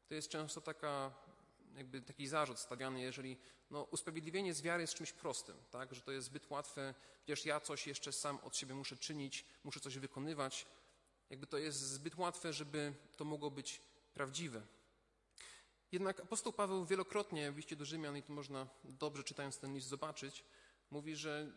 To 0.09 0.15
jest 0.15 0.29
często 0.29 0.61
taka, 0.61 1.15
jakby 1.75 2.03
taki 2.03 2.27
zarzut 2.27 2.59
stawiany, 2.59 3.01
jeżeli 3.01 3.37
no, 3.71 3.83
usprawiedliwienie 3.83 4.55
z 4.55 4.63
wiary 4.63 4.83
jest 4.83 4.95
czymś 4.95 5.13
prostym, 5.13 5.57
tak? 5.71 5.95
że 5.95 6.01
to 6.01 6.13
jest 6.13 6.27
zbyt 6.27 6.51
łatwe, 6.51 6.95
przecież 7.25 7.47
ja 7.47 7.61
coś 7.61 7.87
jeszcze 7.87 8.13
sam 8.13 8.39
od 8.43 8.57
siebie 8.57 8.75
muszę 8.75 8.97
czynić, 8.97 9.45
muszę 9.65 9.81
coś 9.81 9.99
wykonywać. 9.99 10.67
Jakby 11.31 11.47
to 11.47 11.59
jest 11.59 11.81
zbyt 11.81 12.17
łatwe, 12.17 12.53
żeby 12.53 12.95
to 13.17 13.25
mogło 13.25 13.51
być 13.51 13.81
prawdziwe. 14.15 14.63
Jednak 15.93 16.21
apostoł 16.21 16.53
Paweł 16.53 16.85
wielokrotnie 16.85 17.53
w 17.53 17.57
liście 17.57 17.77
do 17.77 17.85
Rzymian, 17.85 18.17
i 18.17 18.23
to 18.23 18.33
można 18.33 18.69
dobrze 18.85 19.25
czytając 19.25 19.59
ten 19.59 19.75
list 19.75 19.89
zobaczyć, 19.89 20.45
mówi, 20.91 21.17
że 21.17 21.53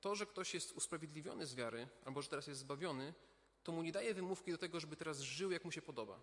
to, 0.00 0.14
że 0.14 0.26
ktoś 0.26 0.54
jest 0.54 0.72
usprawiedliwiony 0.72 1.46
z 1.46 1.54
wiary, 1.54 1.88
albo 2.04 2.22
że 2.22 2.28
teraz 2.28 2.46
jest 2.46 2.60
zbawiony, 2.60 3.14
to 3.62 3.72
mu 3.72 3.82
nie 3.82 3.92
daje 3.92 4.14
wymówki 4.14 4.50
do 4.50 4.58
tego, 4.58 4.80
żeby 4.80 4.96
teraz 4.96 5.20
żył, 5.20 5.50
jak 5.50 5.64
mu 5.64 5.72
się 5.72 5.82
podoba. 5.82 6.20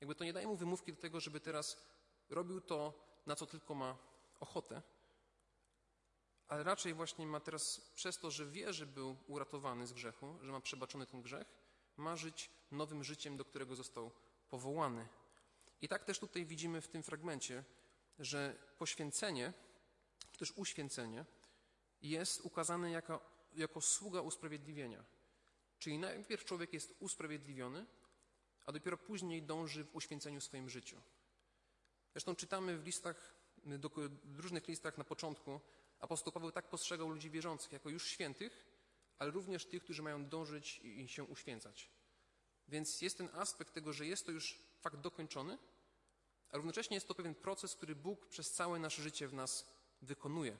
Jakby 0.00 0.14
to 0.14 0.24
nie 0.24 0.32
daje 0.32 0.46
mu 0.46 0.56
wymówki 0.56 0.92
do 0.92 1.00
tego, 1.00 1.20
żeby 1.20 1.40
teraz 1.40 1.82
robił 2.28 2.60
to, 2.60 3.06
na 3.26 3.36
co 3.36 3.46
tylko 3.46 3.74
ma 3.74 3.98
ochotę, 4.40 4.82
ale 6.48 6.62
raczej 6.62 6.94
właśnie 6.94 7.26
ma 7.26 7.40
teraz, 7.40 7.80
przez 7.94 8.18
to, 8.18 8.30
że 8.30 8.46
wie, 8.46 8.72
że 8.72 8.86
był 8.86 9.16
uratowany 9.26 9.86
z 9.86 9.92
grzechu, 9.92 10.38
że 10.42 10.52
ma 10.52 10.60
przebaczony 10.60 11.06
ten 11.06 11.22
grzech, 11.22 11.46
ma 11.96 12.16
żyć 12.16 12.50
nowym 12.70 13.04
życiem, 13.04 13.36
do 13.36 13.44
którego 13.44 13.76
został 13.76 14.10
powołany. 14.48 15.08
I 15.80 15.88
tak 15.88 16.04
też 16.04 16.18
tutaj 16.18 16.46
widzimy 16.46 16.80
w 16.80 16.88
tym 16.88 17.02
fragmencie, 17.02 17.64
że 18.18 18.56
poświęcenie, 18.78 19.52
czy 20.32 20.38
też 20.38 20.52
uświęcenie 20.56 21.24
jest 22.02 22.40
ukazane 22.40 22.90
jako, 22.90 23.20
jako 23.54 23.80
sługa 23.80 24.20
usprawiedliwienia. 24.20 25.04
Czyli 25.78 25.98
najpierw 25.98 26.44
człowiek 26.44 26.72
jest 26.72 26.96
usprawiedliwiony, 27.00 27.86
a 28.66 28.72
dopiero 28.72 28.96
później 28.96 29.42
dąży 29.42 29.84
w 29.84 29.96
uświęceniu 29.96 30.40
swoim 30.40 30.68
życiu. 30.68 31.00
Zresztą 32.12 32.36
czytamy 32.36 32.78
w 32.78 32.86
listach, 32.86 33.34
w 34.24 34.40
różnych 34.40 34.68
listach 34.68 34.98
na 34.98 35.04
początku, 35.04 35.60
apostoł 36.00 36.32
Paweł 36.32 36.52
tak 36.52 36.68
postrzegał 36.68 37.08
ludzi 37.08 37.30
wierzących 37.30 37.72
jako 37.72 37.90
już 37.90 38.08
świętych, 38.08 38.66
ale 39.18 39.30
również 39.30 39.66
tych, 39.66 39.82
którzy 39.82 40.02
mają 40.02 40.26
dążyć 40.26 40.78
i 40.78 41.08
się 41.08 41.24
uświęcać. 41.24 41.90
Więc 42.68 43.00
jest 43.02 43.18
ten 43.18 43.28
aspekt 43.32 43.74
tego, 43.74 43.92
że 43.92 44.06
jest 44.06 44.26
to 44.26 44.32
już 44.32 44.58
fakt 44.80 45.00
dokończony, 45.00 45.58
a 46.48 46.56
równocześnie 46.56 46.94
jest 46.94 47.08
to 47.08 47.14
pewien 47.14 47.34
proces, 47.34 47.74
który 47.74 47.94
Bóg 47.94 48.26
przez 48.26 48.52
całe 48.52 48.78
nasze 48.78 49.02
życie 49.02 49.28
w 49.28 49.34
nas 49.34 49.68
wykonuje. 50.02 50.56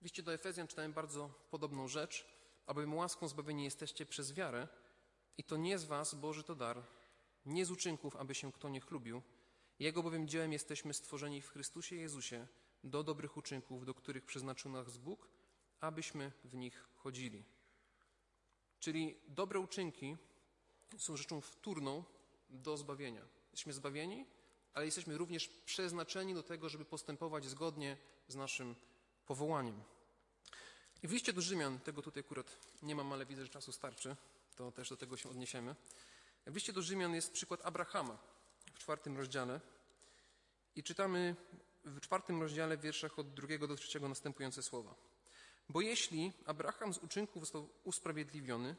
W 0.00 0.02
liście 0.02 0.22
do 0.22 0.34
Efezjan 0.34 0.68
czytałem 0.68 0.92
bardzo 0.92 1.28
podobną 1.50 1.88
rzecz, 1.88 2.26
abym 2.66 2.94
łaską 2.94 3.28
zbawieni 3.28 3.64
jesteście 3.64 4.06
przez 4.06 4.32
wiarę 4.32 4.68
i 5.38 5.44
to 5.44 5.56
nie 5.56 5.78
z 5.78 5.84
was, 5.84 6.14
Boży 6.14 6.42
to 6.42 6.54
dar, 6.54 6.82
nie 7.46 7.66
z 7.66 7.70
uczynków, 7.70 8.16
aby 8.16 8.34
się 8.34 8.52
kto 8.52 8.68
nie 8.68 8.80
chlubił. 8.80 9.22
Jego 9.78 10.02
bowiem 10.02 10.28
dziełem 10.28 10.52
jesteśmy 10.52 10.94
stworzeni 10.94 11.42
w 11.42 11.50
Chrystusie 11.50 11.96
Jezusie 11.96 12.46
do 12.84 13.02
dobrych 13.02 13.36
uczynków, 13.36 13.86
do 13.86 13.94
których 13.94 14.24
przeznaczył 14.24 14.70
nas 14.70 14.98
Bóg, 14.98 15.28
abyśmy 15.80 16.32
w 16.44 16.54
nich 16.54 16.88
chodzili. 16.96 17.44
Czyli 18.80 19.16
dobre 19.28 19.60
uczynki 19.60 20.16
są 20.98 21.16
rzeczą 21.16 21.40
wtórną 21.40 22.04
do 22.48 22.76
zbawienia. 22.76 23.22
Jesteśmy 23.50 23.72
zbawieni, 23.72 24.26
ale 24.74 24.84
jesteśmy 24.84 25.18
również 25.18 25.48
przeznaczeni 25.48 26.34
do 26.34 26.42
tego, 26.42 26.68
żeby 26.68 26.84
postępować 26.84 27.44
zgodnie 27.44 27.96
z 28.28 28.34
naszym 28.34 28.74
powołaniem. 29.26 29.82
I 31.02 31.08
w 31.08 31.12
liście 31.12 31.32
do 31.32 31.40
Rzymian, 31.40 31.78
tego 31.78 32.02
tutaj 32.02 32.20
akurat 32.20 32.58
nie 32.82 32.94
mam, 32.94 33.12
ale 33.12 33.26
widzę, 33.26 33.42
że 33.42 33.48
czasu 33.48 33.72
starczy, 33.72 34.16
to 34.56 34.72
też 34.72 34.88
do 34.88 34.96
tego 34.96 35.16
się 35.16 35.28
odniesiemy. 35.28 35.74
W 36.46 36.54
liście 36.54 36.72
do 36.72 36.82
Rzymian 36.82 37.14
jest 37.14 37.32
przykład 37.32 37.66
Abrahama 37.66 38.18
w 38.74 38.78
czwartym 38.78 39.16
rozdziale 39.16 39.60
i 40.76 40.82
czytamy 40.82 41.36
w 41.84 42.00
czwartym 42.00 42.42
rozdziale 42.42 42.76
w 42.76 42.80
wierszach 42.80 43.18
od 43.18 43.34
drugiego 43.34 43.66
do 43.68 43.76
trzeciego 43.76 44.08
następujące 44.08 44.62
słowa. 44.62 44.94
Bo 45.68 45.80
jeśli 45.80 46.32
Abraham 46.44 46.94
z 46.94 46.98
uczynków 46.98 47.42
został 47.42 47.68
usprawiedliwiony, 47.84 48.76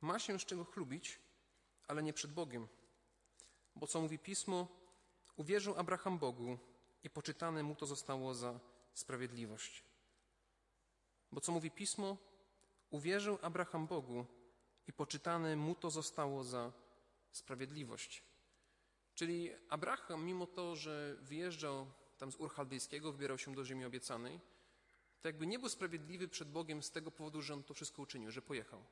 ma 0.00 0.18
się 0.18 0.38
z 0.38 0.44
czego 0.44 0.64
chlubić, 0.64 1.18
ale 1.88 2.02
nie 2.02 2.12
przed 2.12 2.32
Bogiem. 2.32 2.68
Bo 3.76 3.86
co 3.86 4.00
mówi 4.00 4.18
Pismo, 4.18 4.68
uwierzył 5.36 5.74
Abraham 5.76 6.18
Bogu 6.18 6.58
i 7.02 7.10
poczytane 7.10 7.62
mu 7.62 7.74
to 7.74 7.86
zostało 7.86 8.34
za 8.34 8.60
sprawiedliwość. 8.94 9.84
Bo 11.32 11.40
co 11.40 11.52
mówi 11.52 11.70
Pismo, 11.70 12.16
uwierzył 12.90 13.38
Abraham 13.42 13.86
Bogu 13.86 14.26
i 14.86 14.92
poczytane 14.92 15.56
mu 15.56 15.74
to 15.74 15.90
zostało 15.90 16.44
za 16.44 16.72
sprawiedliwość. 17.32 18.22
Czyli 19.14 19.50
Abraham, 19.68 20.24
mimo 20.24 20.46
to, 20.46 20.76
że 20.76 21.16
wyjeżdżał 21.20 21.86
tam 22.18 22.32
z 22.32 22.36
Ur 22.36 22.50
Chaldejskiego, 22.50 23.12
wybierał 23.12 23.38
się 23.38 23.54
do 23.54 23.64
ziemi 23.64 23.84
obiecanej, 23.84 24.40
to 25.22 25.28
jakby 25.28 25.46
nie 25.46 25.58
był 25.58 25.68
sprawiedliwy 25.68 26.28
przed 26.28 26.50
Bogiem 26.50 26.82
z 26.82 26.90
tego 26.90 27.10
powodu, 27.10 27.42
że 27.42 27.54
on 27.54 27.62
to 27.62 27.74
wszystko 27.74 28.02
uczynił, 28.02 28.30
że 28.30 28.42
pojechał. 28.42 28.84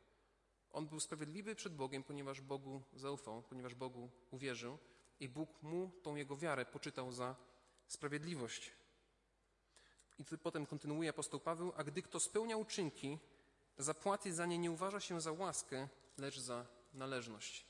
On 0.72 0.86
był 0.86 1.00
sprawiedliwy 1.00 1.54
przed 1.54 1.74
Bogiem, 1.74 2.02
ponieważ 2.02 2.40
Bogu 2.40 2.82
zaufał, 2.94 3.42
ponieważ 3.42 3.74
Bogu 3.74 4.10
uwierzył 4.30 4.78
i 5.20 5.28
Bóg 5.28 5.62
mu 5.62 5.90
tą 6.02 6.16
jego 6.16 6.36
wiarę 6.36 6.64
poczytał 6.64 7.12
za 7.12 7.36
sprawiedliwość. 7.86 8.72
I 10.18 10.24
potem 10.42 10.66
kontynuuje 10.66 11.10
apostoł 11.10 11.40
Paweł, 11.40 11.72
a 11.76 11.84
gdy 11.84 12.02
kto 12.02 12.20
spełnia 12.20 12.56
uczynki, 12.56 13.18
zapłaty 13.78 14.32
za 14.32 14.46
nie 14.46 14.58
nie 14.58 14.70
uważa 14.70 15.00
się 15.00 15.20
za 15.20 15.32
łaskę, 15.32 15.88
lecz 16.18 16.38
za 16.38 16.66
należność. 16.94 17.64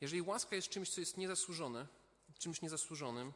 Jeżeli 0.00 0.22
łaska 0.22 0.56
jest 0.56 0.68
czymś, 0.68 0.90
co 0.90 1.00
jest 1.00 1.16
niezasłużone, 1.16 1.86
czymś 2.38 2.62
niezasłużonym, 2.62 3.32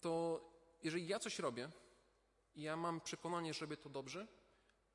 to 0.00 0.40
jeżeli 0.82 1.08
ja 1.08 1.18
coś 1.18 1.38
robię 1.38 1.70
i 2.58 2.62
ja 2.62 2.76
mam 2.76 3.00
przekonanie, 3.00 3.54
że 3.54 3.60
robię 3.60 3.76
to 3.76 3.88
dobrze, 3.88 4.26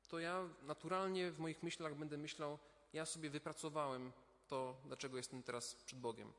to 0.08 0.18
ja 0.18 0.48
naturalnie 0.62 1.30
w 1.30 1.38
moich 1.38 1.62
myślach 1.62 1.94
będę 1.94 2.18
myślał, 2.18 2.58
ja 2.92 3.06
sobie 3.06 3.30
wypracowałem 3.30 4.12
to, 4.48 4.76
dlaczego 4.84 5.16
jestem 5.16 5.42
teraz 5.42 5.74
przed 5.74 5.98
Bogiem. 5.98 6.32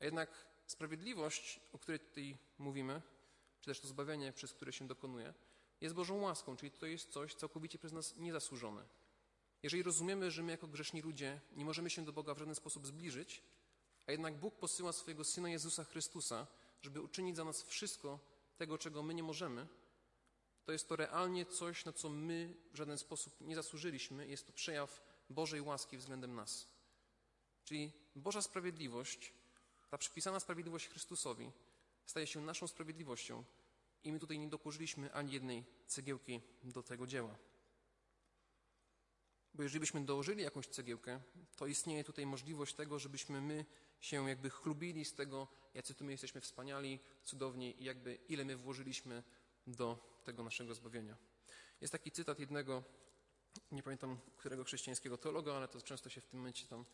A 0.00 0.04
jednak 0.04 0.46
sprawiedliwość, 0.66 1.60
o 1.72 1.78
której 1.78 2.00
tutaj 2.00 2.38
mówimy, 2.58 3.02
czy 3.60 3.70
też 3.70 3.80
to 3.80 3.88
zbawienie, 3.88 4.32
przez 4.32 4.52
które 4.52 4.72
się 4.72 4.86
dokonuje, 4.86 5.34
jest 5.80 5.94
Bożą 5.94 6.20
łaską, 6.20 6.56
czyli 6.56 6.70
to 6.70 6.86
jest 6.86 7.10
coś 7.12 7.34
całkowicie 7.34 7.78
przez 7.78 7.92
nas 7.92 8.16
niezasłużone. 8.16 8.84
Jeżeli 9.62 9.82
rozumiemy, 9.82 10.30
że 10.30 10.42
my 10.42 10.52
jako 10.52 10.68
grzeszni 10.68 11.02
ludzie 11.02 11.40
nie 11.56 11.64
możemy 11.64 11.90
się 11.90 12.04
do 12.04 12.12
Boga 12.12 12.34
w 12.34 12.38
żaden 12.38 12.54
sposób 12.54 12.86
zbliżyć, 12.86 13.42
a 14.06 14.12
jednak 14.12 14.38
Bóg 14.38 14.54
posyła 14.54 14.92
swojego 14.92 15.24
Syna 15.24 15.50
Jezusa 15.50 15.84
Chrystusa, 15.84 16.46
żeby 16.82 17.00
uczynić 17.00 17.36
za 17.36 17.44
nas 17.44 17.62
wszystko 17.62 18.18
tego, 18.56 18.78
czego 18.78 19.02
my 19.02 19.14
nie 19.14 19.22
możemy, 19.22 19.66
to 20.70 20.72
jest 20.72 20.88
to 20.88 20.96
realnie 20.96 21.46
coś, 21.46 21.84
na 21.84 21.92
co 21.92 22.08
my 22.08 22.54
w 22.72 22.76
żaden 22.76 22.98
sposób 22.98 23.40
nie 23.40 23.54
zasłużyliśmy. 23.54 24.26
Jest 24.26 24.46
to 24.46 24.52
przejaw 24.52 25.02
Bożej 25.30 25.60
łaski 25.60 25.98
względem 25.98 26.34
nas. 26.34 26.66
Czyli 27.64 27.92
Boża 28.16 28.42
sprawiedliwość, 28.42 29.32
ta 29.88 29.98
przypisana 29.98 30.40
sprawiedliwość 30.40 30.88
Chrystusowi, 30.88 31.50
staje 32.06 32.26
się 32.26 32.40
naszą 32.40 32.66
sprawiedliwością 32.66 33.44
i 34.04 34.12
my 34.12 34.18
tutaj 34.18 34.38
nie 34.38 34.48
dokurzyliśmy 34.48 35.12
ani 35.12 35.32
jednej 35.32 35.64
cegiełki 35.86 36.40
do 36.64 36.82
tego 36.82 37.06
dzieła. 37.06 37.36
Bo 39.54 39.62
jeżeli 39.62 39.80
byśmy 39.80 40.04
dołożyli 40.04 40.42
jakąś 40.42 40.66
cegiełkę, 40.66 41.20
to 41.56 41.66
istnieje 41.66 42.04
tutaj 42.04 42.26
możliwość 42.26 42.74
tego, 42.74 42.98
żebyśmy 42.98 43.40
my 43.40 43.64
się 44.00 44.28
jakby 44.28 44.50
chlubili 44.50 45.04
z 45.04 45.14
tego, 45.14 45.48
jacy 45.74 45.94
tu 45.94 46.04
my 46.04 46.12
jesteśmy 46.12 46.40
wspaniali, 46.40 47.00
cudowni 47.24 47.82
i 47.82 47.84
jakby 47.84 48.14
ile 48.28 48.44
my 48.44 48.56
włożyliśmy 48.56 49.22
do 49.66 50.20
tego 50.24 50.42
naszego 50.42 50.74
zbawienia. 50.74 51.16
Jest 51.80 51.92
taki 51.92 52.10
cytat 52.10 52.38
jednego, 52.38 52.82
nie 53.70 53.82
pamiętam 53.82 54.18
którego 54.36 54.64
chrześcijańskiego 54.64 55.18
teologa, 55.18 55.54
ale 55.54 55.68
to 55.68 55.82
często 55.82 56.10
się 56.10 56.20
w 56.20 56.26
tym 56.26 56.38
momencie 56.38 56.66
tam 56.66 56.84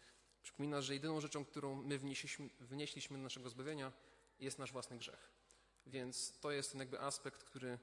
przypomina, 0.43 0.83
że 0.83 0.95
jedyną 0.95 1.21
rzeczą, 1.21 1.45
którą 1.45 1.83
my 1.83 1.99
wnieśliśmy, 1.99 2.49
wnieśliśmy 2.61 3.17
do 3.17 3.23
naszego 3.23 3.51
zbawienia 3.51 3.93
jest 4.39 4.59
nasz 4.59 4.73
własny 4.73 4.99
grzech. 4.99 5.31
Więc 5.87 6.39
to 6.41 6.51
jest 6.51 6.73
ten 6.73 6.81
jakby 6.81 7.01
aspekt, 7.01 7.45
który 7.45 7.79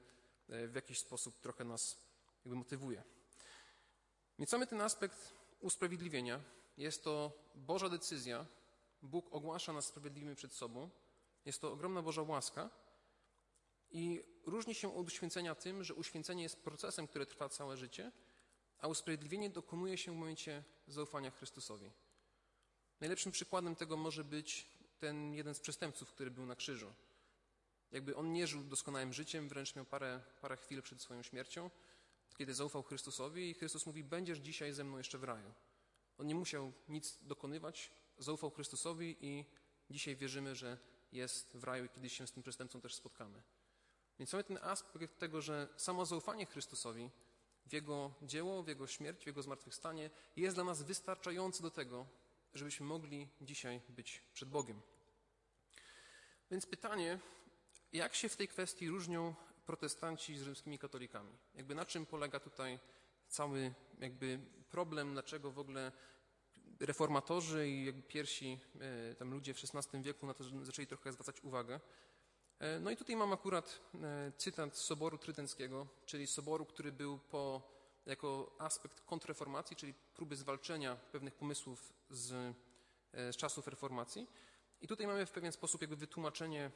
e, 0.48 0.68
w 0.68 0.74
jakiś 0.74 0.98
sposób 0.98 1.40
trochę 1.40 1.64
nas 1.64 1.96
jakby 2.44 2.56
motywuje. 2.56 3.02
Więc 4.38 4.52
mamy 4.52 4.66
ten 4.66 4.80
aspekt 4.80 5.34
usprawiedliwienia. 5.60 6.40
Jest 6.76 7.04
to 7.04 7.32
Boża 7.54 7.88
decyzja. 7.88 8.46
Bóg 9.02 9.34
ogłasza 9.34 9.72
nas 9.72 9.86
sprawiedliwymi 9.86 10.36
przed 10.36 10.52
sobą. 10.52 10.90
Jest 11.44 11.60
to 11.60 11.72
ogromna 11.72 12.02
Boża 12.02 12.22
łaska. 12.22 12.70
I 13.94 14.22
różni 14.46 14.74
się 14.74 14.96
od 14.96 15.06
uświęcenia 15.06 15.54
tym, 15.54 15.84
że 15.84 15.94
uświęcenie 15.94 16.42
jest 16.42 16.62
procesem, 16.62 17.06
który 17.06 17.26
trwa 17.26 17.48
całe 17.48 17.76
życie, 17.76 18.12
a 18.78 18.88
usprawiedliwienie 18.88 19.50
dokonuje 19.50 19.98
się 19.98 20.12
w 20.12 20.14
momencie 20.14 20.64
zaufania 20.86 21.30
Chrystusowi. 21.30 21.90
Najlepszym 23.00 23.32
przykładem 23.32 23.76
tego 23.76 23.96
może 23.96 24.24
być 24.24 24.66
ten 24.98 25.34
jeden 25.34 25.54
z 25.54 25.60
przestępców, 25.60 26.12
który 26.12 26.30
był 26.30 26.46
na 26.46 26.56
krzyżu. 26.56 26.94
Jakby 27.92 28.16
on 28.16 28.32
nie 28.32 28.46
żył 28.46 28.64
doskonałym 28.64 29.12
życiem, 29.12 29.48
wręcz 29.48 29.76
miał 29.76 29.84
parę, 29.84 30.20
parę 30.40 30.56
chwil 30.56 30.82
przed 30.82 31.02
swoją 31.02 31.22
śmiercią, 31.22 31.70
kiedy 32.38 32.54
zaufał 32.54 32.82
Chrystusowi 32.82 33.50
i 33.50 33.54
Chrystus 33.54 33.86
mówi, 33.86 34.04
będziesz 34.04 34.38
dzisiaj 34.38 34.72
ze 34.72 34.84
mną 34.84 34.98
jeszcze 34.98 35.18
w 35.18 35.24
raju. 35.24 35.54
On 36.18 36.26
nie 36.26 36.34
musiał 36.34 36.72
nic 36.88 37.18
dokonywać, 37.22 37.90
zaufał 38.18 38.50
Chrystusowi 38.50 39.16
i 39.20 39.44
dzisiaj 39.90 40.16
wierzymy, 40.16 40.54
że 40.54 40.78
jest 41.12 41.56
w 41.56 41.64
raju 41.64 41.84
i 41.84 41.88
kiedyś 41.88 42.16
się 42.16 42.26
z 42.26 42.32
tym 42.32 42.42
przestępcą 42.42 42.80
też 42.80 42.94
spotkamy. 42.94 43.42
Więc 44.18 44.32
mamy 44.32 44.44
ten 44.44 44.58
aspekt 44.62 45.18
tego, 45.18 45.40
że 45.40 45.68
samo 45.76 46.06
zaufanie 46.06 46.46
Chrystusowi 46.46 47.10
w 47.66 47.72
Jego 47.72 48.14
dzieło, 48.22 48.62
w 48.62 48.68
Jego 48.68 48.86
śmierć, 48.86 49.24
w 49.24 49.26
Jego 49.26 49.42
zmartwychwstanie 49.42 50.10
jest 50.36 50.56
dla 50.56 50.64
nas 50.64 50.82
wystarczające 50.82 51.62
do 51.62 51.70
tego, 51.70 52.06
żebyśmy 52.54 52.86
mogli 52.86 53.28
dzisiaj 53.40 53.80
być 53.88 54.22
przed 54.32 54.48
Bogiem. 54.48 54.80
Więc 56.50 56.66
pytanie, 56.66 57.18
jak 57.92 58.14
się 58.14 58.28
w 58.28 58.36
tej 58.36 58.48
kwestii 58.48 58.88
różnią 58.88 59.34
protestanci 59.66 60.38
z 60.38 60.42
rzymskimi 60.42 60.78
katolikami? 60.78 61.32
Jakby 61.54 61.74
na 61.74 61.84
czym 61.84 62.06
polega 62.06 62.40
tutaj 62.40 62.78
cały 63.28 63.74
jakby 63.98 64.38
problem, 64.70 65.12
dlaczego 65.12 65.50
w 65.50 65.58
ogóle 65.58 65.92
reformatorzy 66.80 67.68
i 67.68 68.02
pierwsi 68.02 68.60
e, 69.10 69.14
tam 69.14 69.30
ludzie 69.30 69.54
w 69.54 69.60
XVI 69.74 70.02
wieku 70.02 70.26
na 70.26 70.34
to 70.34 70.44
zaczęli 70.62 70.86
trochę 70.86 71.12
zwracać 71.12 71.40
uwagę. 71.40 71.80
E, 72.58 72.80
no 72.80 72.90
i 72.90 72.96
tutaj 72.96 73.16
mam 73.16 73.32
akurat 73.32 73.80
e, 73.94 74.32
cytat 74.36 74.76
z 74.76 74.80
Soboru 74.80 75.18
Trydenckiego, 75.18 75.86
czyli 76.06 76.26
soboru, 76.26 76.66
który 76.66 76.92
był 76.92 77.18
po, 77.18 77.62
jako 78.06 78.56
aspekt 78.58 79.00
kontrreformacji, 79.00 79.76
czyli 79.76 79.94
próby 80.14 80.36
zwalczenia 80.36 80.96
pewnych 80.96 81.34
pomysłów 81.34 81.92
z, 82.10 82.56
z 83.12 83.36
czasów 83.36 83.68
reformacji. 83.68 84.26
I 84.80 84.88
tutaj 84.88 85.06
mamy 85.06 85.26
w 85.26 85.30
pewien 85.30 85.52
sposób 85.52 85.80
jakby 85.80 85.96
wytłumaczenie 85.96 86.70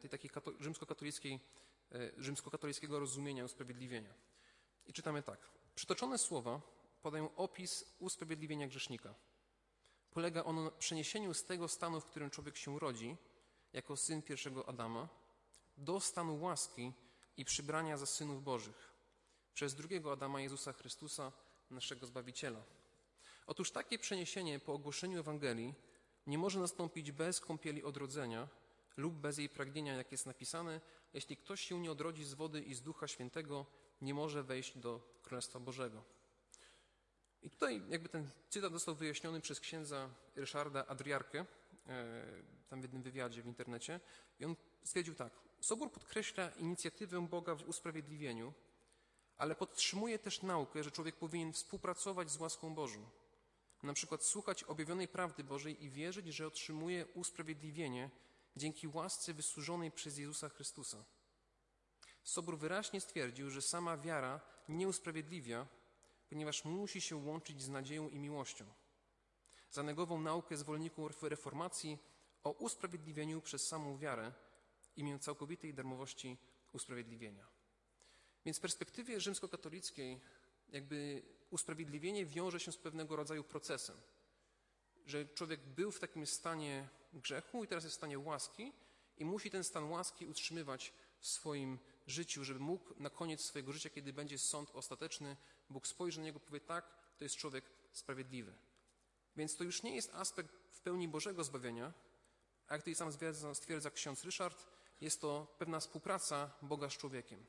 tej 0.00 0.10
takiej 0.10 0.30
rzymskokatolickiej, 0.60 1.40
rzymskokatolickiego 2.16 3.00
rozumienia 3.00 3.44
usprawiedliwienia. 3.44 4.14
I 4.86 4.92
czytamy 4.92 5.22
tak. 5.22 5.50
Przytoczone 5.74 6.18
słowa 6.18 6.60
podają 7.02 7.34
opis 7.36 7.84
usprawiedliwienia 7.98 8.68
grzesznika. 8.68 9.14
Polega 10.10 10.44
ono 10.44 10.64
na 10.64 10.70
przeniesieniu 10.70 11.34
z 11.34 11.44
tego 11.44 11.68
stanu, 11.68 12.00
w 12.00 12.04
którym 12.04 12.30
człowiek 12.30 12.56
się 12.56 12.78
rodzi, 12.78 13.16
jako 13.74 13.96
syn 13.96 14.22
pierwszego 14.22 14.68
Adama, 14.68 15.08
do 15.76 16.00
stanu 16.00 16.42
łaski 16.42 16.92
i 17.36 17.44
przybrania 17.44 17.96
za 17.96 18.06
synów 18.06 18.44
Bożych 18.44 18.94
przez 19.54 19.74
drugiego 19.74 20.12
Adama 20.12 20.40
Jezusa 20.40 20.72
Chrystusa, 20.72 21.32
naszego 21.70 22.06
Zbawiciela. 22.06 22.62
Otóż 23.46 23.70
takie 23.70 23.98
przeniesienie 23.98 24.60
po 24.60 24.72
ogłoszeniu 24.72 25.20
Ewangelii 25.20 25.74
nie 26.26 26.38
może 26.38 26.60
nastąpić 26.60 27.12
bez 27.12 27.40
kąpieli 27.40 27.82
odrodzenia 27.82 28.48
lub 28.96 29.14
bez 29.14 29.38
jej 29.38 29.48
pragnienia, 29.48 29.94
jak 29.94 30.12
jest 30.12 30.26
napisane, 30.26 30.80
jeśli 31.14 31.36
ktoś 31.36 31.60
się 31.60 31.80
nie 31.80 31.92
odrodzi 31.92 32.24
z 32.24 32.34
wody 32.34 32.60
i 32.60 32.74
z 32.74 32.82
Ducha 32.82 33.08
Świętego, 33.08 33.66
nie 34.00 34.14
może 34.14 34.42
wejść 34.42 34.78
do 34.78 35.18
Królestwa 35.22 35.60
Bożego. 35.60 36.04
I 37.42 37.50
tutaj 37.50 37.82
jakby 37.88 38.08
ten 38.08 38.30
cytat 38.50 38.72
został 38.72 38.94
wyjaśniony 38.94 39.40
przez 39.40 39.60
księdza 39.60 40.10
Ryszarda 40.36 40.86
Adriarkę, 40.86 41.46
tam 42.68 42.80
w 42.80 42.82
jednym 42.82 43.02
wywiadzie 43.02 43.42
w 43.42 43.46
internecie. 43.46 44.00
I 44.40 44.44
on 44.44 44.56
stwierdził 44.84 45.14
tak. 45.14 45.32
Sobór 45.60 45.92
podkreśla 45.92 46.50
inicjatywę 46.50 47.26
Boga 47.28 47.54
w 47.54 47.68
usprawiedliwieniu, 47.68 48.52
ale 49.36 49.54
podtrzymuje 49.54 50.18
też 50.18 50.42
naukę, 50.42 50.84
że 50.84 50.90
człowiek 50.90 51.16
powinien 51.16 51.52
współpracować 51.52 52.30
z 52.30 52.40
łaską 52.40 52.74
Bożą. 52.74 53.10
Na 53.82 53.92
przykład 53.92 54.24
słuchać 54.24 54.64
objawionej 54.64 55.08
prawdy 55.08 55.44
Bożej 55.44 55.84
i 55.84 55.90
wierzyć, 55.90 56.26
że 56.26 56.46
otrzymuje 56.46 57.06
usprawiedliwienie 57.06 58.10
dzięki 58.56 58.88
łasce 58.88 59.34
wysłużonej 59.34 59.90
przez 59.90 60.18
Jezusa 60.18 60.48
Chrystusa. 60.48 61.04
Sobór 62.22 62.58
wyraźnie 62.58 63.00
stwierdził, 63.00 63.50
że 63.50 63.62
sama 63.62 63.96
wiara 63.96 64.40
nie 64.68 64.88
usprawiedliwia, 64.88 65.66
ponieważ 66.28 66.64
musi 66.64 67.00
się 67.00 67.16
łączyć 67.16 67.62
z 67.62 67.68
nadzieją 67.68 68.08
i 68.08 68.18
miłością. 68.18 68.64
Zanegował 69.74 70.20
naukę 70.20 70.56
zwolenników 70.56 71.22
reformacji 71.22 71.98
o 72.42 72.50
usprawiedliwieniu 72.50 73.40
przez 73.40 73.68
samą 73.68 73.98
wiarę 73.98 74.32
imię 74.96 75.18
całkowitej 75.18 75.74
darmowości 75.74 76.38
usprawiedliwienia. 76.72 77.46
Więc 78.44 78.58
w 78.58 78.60
perspektywie 78.60 79.20
rzymskokatolickiej 79.20 80.20
jakby 80.68 81.22
usprawiedliwienie 81.50 82.26
wiąże 82.26 82.60
się 82.60 82.72
z 82.72 82.76
pewnego 82.78 83.16
rodzaju 83.16 83.44
procesem, 83.44 83.96
że 85.06 85.26
człowiek 85.26 85.60
był 85.60 85.90
w 85.90 86.00
takim 86.00 86.26
stanie 86.26 86.88
grzechu 87.12 87.64
i 87.64 87.68
teraz 87.68 87.84
jest 87.84 87.96
w 87.96 87.98
stanie 87.98 88.18
łaski 88.18 88.72
i 89.18 89.24
musi 89.24 89.50
ten 89.50 89.64
stan 89.64 89.90
łaski 89.90 90.26
utrzymywać 90.26 90.92
w 91.18 91.26
swoim 91.26 91.78
życiu, 92.06 92.44
żeby 92.44 92.60
mógł 92.60 93.02
na 93.02 93.10
koniec 93.10 93.40
swojego 93.40 93.72
życia, 93.72 93.90
kiedy 93.90 94.12
będzie 94.12 94.38
sąd 94.38 94.70
ostateczny, 94.70 95.36
Bóg 95.70 95.86
spojrzy 95.86 96.20
na 96.20 96.24
niego 96.26 96.38
i 96.38 96.42
powie 96.42 96.60
tak, 96.60 96.84
to 97.18 97.24
jest 97.24 97.36
człowiek 97.36 97.64
sprawiedliwy. 97.92 98.54
Więc 99.36 99.56
to 99.56 99.64
już 99.64 99.82
nie 99.82 99.94
jest 99.94 100.14
aspekt 100.14 100.54
w 100.70 100.80
pełni 100.80 101.08
Bożego 101.08 101.44
zbawienia, 101.44 101.92
a 102.68 102.74
jak 102.74 102.82
tutaj 102.82 102.94
sam 102.94 103.12
stwierdza, 103.12 103.54
stwierdza 103.54 103.90
ksiądz 103.90 104.24
Ryszard, 104.24 104.66
jest 105.00 105.20
to 105.20 105.54
pewna 105.58 105.80
współpraca 105.80 106.50
Boga 106.62 106.90
z 106.90 106.92
człowiekiem. 106.92 107.46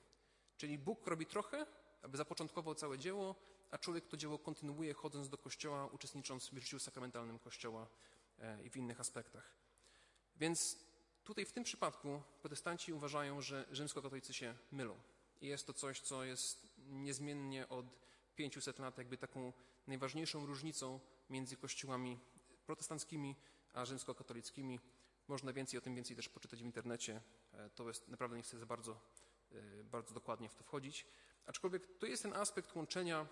Czyli 0.57 0.77
Bóg 0.77 1.07
robi 1.07 1.25
trochę, 1.25 1.65
aby 2.01 2.17
zapoczątkował 2.17 2.75
całe 2.75 2.97
dzieło, 2.97 3.35
a 3.71 3.77
człowiek 3.77 4.07
to 4.07 4.17
dzieło 4.17 4.39
kontynuuje, 4.39 4.93
chodząc 4.93 5.29
do 5.29 5.37
kościoła, 5.37 5.87
uczestnicząc 5.87 6.49
w 6.49 6.57
życiu 6.57 6.79
sakramentalnym 6.79 7.39
kościoła 7.39 7.87
e, 8.39 8.63
i 8.63 8.69
w 8.69 8.77
innych 8.77 8.99
aspektach. 8.99 9.55
Więc 10.35 10.85
Tutaj 11.25 11.45
w 11.45 11.51
tym 11.51 11.63
przypadku 11.63 12.21
protestanci 12.41 12.93
uważają, 12.93 13.41
że 13.41 13.65
rzymskokatolicy 13.71 14.33
się 14.33 14.55
mylą. 14.71 14.97
I 15.41 15.47
jest 15.47 15.67
to 15.67 15.73
coś, 15.73 16.01
co 16.01 16.23
jest 16.23 16.67
niezmiennie 16.77 17.69
od 17.69 17.85
500 18.35 18.79
lat 18.79 18.97
jakby 18.97 19.17
taką 19.17 19.53
najważniejszą 19.87 20.45
różnicą 20.45 20.99
między 21.29 21.57
kościołami 21.57 22.19
protestanckimi 22.65 23.35
a 23.75 23.85
rzymskokatolickimi. 23.85 24.79
Można 25.27 25.53
więcej 25.53 25.77
o 25.77 25.81
tym 25.81 25.95
więcej 25.95 26.15
też 26.15 26.29
poczytać 26.29 26.63
w 26.63 26.65
internecie. 26.65 27.21
E, 27.53 27.69
to 27.69 27.87
jest 27.87 28.07
naprawdę 28.07 28.37
nie 28.37 28.43
chcę 28.43 28.57
za 28.57 28.65
bardzo, 28.65 28.99
e, 29.51 29.83
bardzo 29.83 30.13
dokładnie 30.13 30.49
w 30.49 30.55
to 30.55 30.63
wchodzić. 30.63 31.05
Aczkolwiek 31.45 31.97
to 31.97 32.05
jest 32.05 32.23
ten 32.23 32.33
aspekt 32.33 32.75
łączenia 32.75 33.27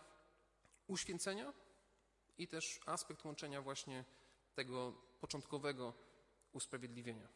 uświęcenia 0.88 1.54
i 2.38 2.48
też 2.48 2.80
aspekt 2.86 3.26
łączenia 3.26 3.62
właśnie 3.62 4.06
tego 4.56 4.94
początkowego 5.20 5.94
usprawiedliwienia. 6.52 7.28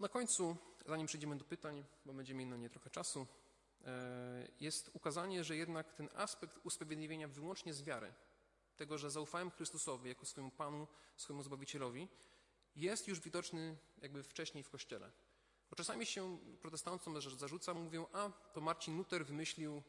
Na 0.00 0.08
końcu, 0.08 0.56
zanim 0.86 1.06
przejdziemy 1.06 1.36
do 1.36 1.44
pytań, 1.44 1.84
bo 2.04 2.12
będziemy 2.12 2.38
mieli 2.38 2.50
na 2.50 2.56
nie 2.56 2.70
trochę 2.70 2.90
czasu, 2.90 3.26
jest 4.60 4.90
ukazanie, 4.94 5.44
że 5.44 5.56
jednak 5.56 5.92
ten 5.92 6.08
aspekt 6.16 6.58
usprawiedliwienia 6.64 7.28
wyłącznie 7.28 7.74
z 7.74 7.82
wiary, 7.82 8.12
tego, 8.76 8.98
że 8.98 9.10
zaufałem 9.10 9.50
Chrystusowi 9.50 10.08
jako 10.08 10.26
swojemu 10.26 10.50
Panu, 10.50 10.86
swojemu 11.16 11.42
Zbawicielowi, 11.42 12.08
jest 12.76 13.08
już 13.08 13.20
widoczny 13.20 13.76
jakby 14.02 14.22
wcześniej 14.22 14.64
w 14.64 14.70
Kościele. 14.70 15.10
Bo 15.70 15.76
czasami 15.76 16.06
się 16.06 16.38
protestantom 16.62 17.20
zarzuca, 17.20 17.74
mówią, 17.74 18.06
a 18.12 18.30
to 18.52 18.60
Marcin 18.60 18.96
Luther 18.96 19.26
wymyślił 19.26 19.82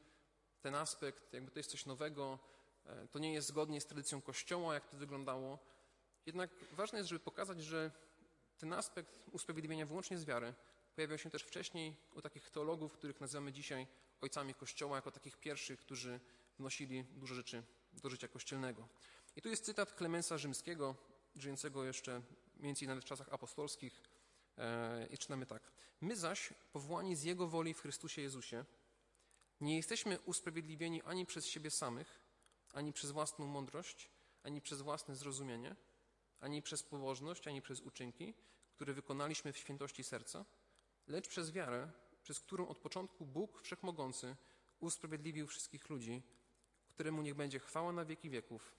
ten 0.62 0.76
aspekt, 0.76 1.34
jakby 1.34 1.52
to 1.52 1.60
jest 1.60 1.72
coś 1.72 1.86
nowego, 1.86 2.40
e, 2.86 3.08
to 3.08 3.20
nie 3.20 3.34
jest 3.34 3.48
zgodnie 3.48 3.82
z 3.82 3.86
tradycją 3.86 4.22
Kościoła, 4.22 4.74
jak 4.74 4.88
to 4.88 4.98
wyglądało. 4.98 5.60
Jednak 6.26 6.50
ważne 6.72 6.98
jest, 6.98 7.10
żeby 7.10 7.20
pokazać, 7.20 7.64
że 7.64 7.92
ten 8.58 8.74
aspekt 8.74 9.20
usprawiedliwienia 9.32 9.86
wyłącznie 9.86 10.18
z 10.18 10.26
wiary 10.26 10.54
pojawiał 10.96 11.18
się 11.18 11.30
też 11.30 11.44
wcześniej 11.44 11.96
u 12.16 12.22
takich 12.22 12.50
teologów, 12.50 12.94
których 12.94 13.22
nazywamy 13.22 13.52
dzisiaj 13.52 13.88
ojcami 14.22 14.54
Kościoła, 14.54 14.96
jako 14.96 15.12
takich 15.12 15.38
pierwszych, 15.38 15.80
którzy 15.80 16.20
wnosili 16.60 17.04
dużo 17.04 17.36
rzeczy 17.36 17.64
do 17.94 18.10
życia 18.10 18.28
kościelnego. 18.28 18.88
I 19.36 19.42
tu 19.42 19.50
jest 19.50 19.66
cytat 19.66 19.94
Klemensa 19.94 20.38
Rzymskiego, 20.38 20.96
żyjącego 21.36 21.84
jeszcze 21.84 22.22
więcej 22.56 22.88
nawet 22.88 23.04
w 23.04 23.08
czasach 23.08 23.34
apostolskich. 23.34 24.02
E, 24.58 25.08
I 25.12 25.18
czytamy 25.18 25.46
tak. 25.46 25.72
My 26.02 26.16
zaś, 26.16 26.54
powołani 26.74 27.16
z 27.16 27.24
Jego 27.24 27.48
woli 27.48 27.74
w 27.74 27.82
Chrystusie 27.82 28.22
Jezusie, 28.22 28.66
nie 29.62 29.76
jesteśmy 29.76 30.20
usprawiedliwieni 30.20 31.02
ani 31.02 31.26
przez 31.26 31.46
siebie 31.48 31.72
samych, 31.72 32.20
ani 32.74 32.94
przez 32.94 33.12
własną 33.12 33.48
mądrość, 33.48 34.10
ani 34.44 34.62
przez 34.62 34.82
własne 34.82 35.16
zrozumienie, 35.16 35.76
ani 36.40 36.62
przez 36.62 36.84
pobożność, 36.84 37.48
ani 37.48 37.62
przez 37.62 37.82
uczynki, 37.82 38.34
które 38.76 38.94
wykonaliśmy 38.94 39.54
w 39.54 39.58
świętości 39.58 40.04
serca, 40.04 40.46
lecz 41.12 41.28
przez 41.28 41.52
wiarę, 41.52 41.92
przez 42.24 42.40
którą 42.40 42.68
od 42.68 42.80
początku 42.80 43.26
Bóg 43.26 43.62
Wszechmogący 43.62 44.36
usprawiedliwił 44.80 45.48
wszystkich 45.48 45.90
ludzi, 45.90 46.22
któremu 46.90 47.22
niech 47.22 47.36
będzie 47.36 47.60
chwała 47.60 47.92
na 47.92 48.06
wieki 48.06 48.30
wieków. 48.30 48.76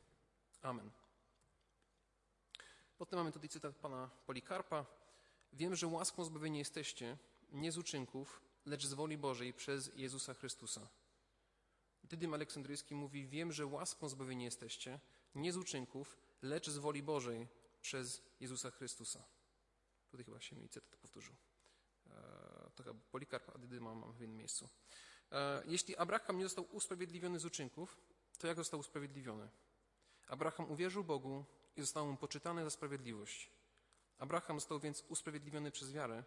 Amen. 0.62 0.90
Potem 2.98 3.18
mamy 3.18 3.32
tutaj 3.32 3.48
cytat 3.48 3.76
pana 3.76 4.10
Polikarpa. 4.26 4.86
Wiem, 5.52 5.74
że 5.74 5.86
łaską 5.86 6.24
zbawieni 6.24 6.58
jesteście, 6.58 7.18
nie 7.52 7.72
z 7.72 7.78
uczynków, 7.78 8.40
lecz 8.66 8.86
z 8.86 8.94
woli 8.94 9.18
Bożej 9.18 9.52
przez 9.52 9.90
Jezusa 9.96 10.34
Chrystusa. 10.34 10.88
Dydym 12.04 12.34
Aleksandryjski 12.34 12.94
mówi, 12.94 13.26
wiem, 13.26 13.52
że 13.52 13.66
łaską 13.66 14.08
zbawieni 14.08 14.44
jesteście, 14.44 15.00
nie 15.34 15.52
z 15.52 15.56
uczynków, 15.56 16.16
lecz 16.42 16.70
z 16.70 16.78
woli 16.78 17.02
Bożej 17.02 17.48
przez 17.80 18.22
Jezusa 18.40 18.70
Chrystusa. 18.70 19.24
Tutaj 20.10 20.24
chyba 20.24 20.40
się 20.40 20.56
mi 20.56 20.68
cytat 20.68 20.96
powtórzył. 20.96 21.34
E, 22.12 22.82
chyba 22.84 22.94
Polikarp, 23.10 23.50
a 23.54 23.58
Dydyma 23.58 23.94
mam 23.94 24.12
w 24.12 24.22
innym 24.22 24.36
miejscu. 24.36 24.68
E, 25.32 25.62
jeśli 25.66 25.96
Abraham 25.96 26.38
nie 26.38 26.44
został 26.44 26.64
usprawiedliwiony 26.72 27.38
z 27.38 27.44
uczynków, 27.44 27.96
to 28.38 28.46
jak 28.46 28.56
został 28.56 28.80
usprawiedliwiony? 28.80 29.48
Abraham 30.28 30.70
uwierzył 30.70 31.04
Bogu 31.04 31.44
i 31.76 31.80
zostało 31.80 32.06
mu 32.06 32.16
poczytane 32.16 32.64
za 32.64 32.70
sprawiedliwość. 32.70 33.50
Abraham 34.18 34.60
został 34.60 34.80
więc 34.80 35.04
usprawiedliwiony 35.08 35.70
przez 35.70 35.92
wiarę. 35.92 36.24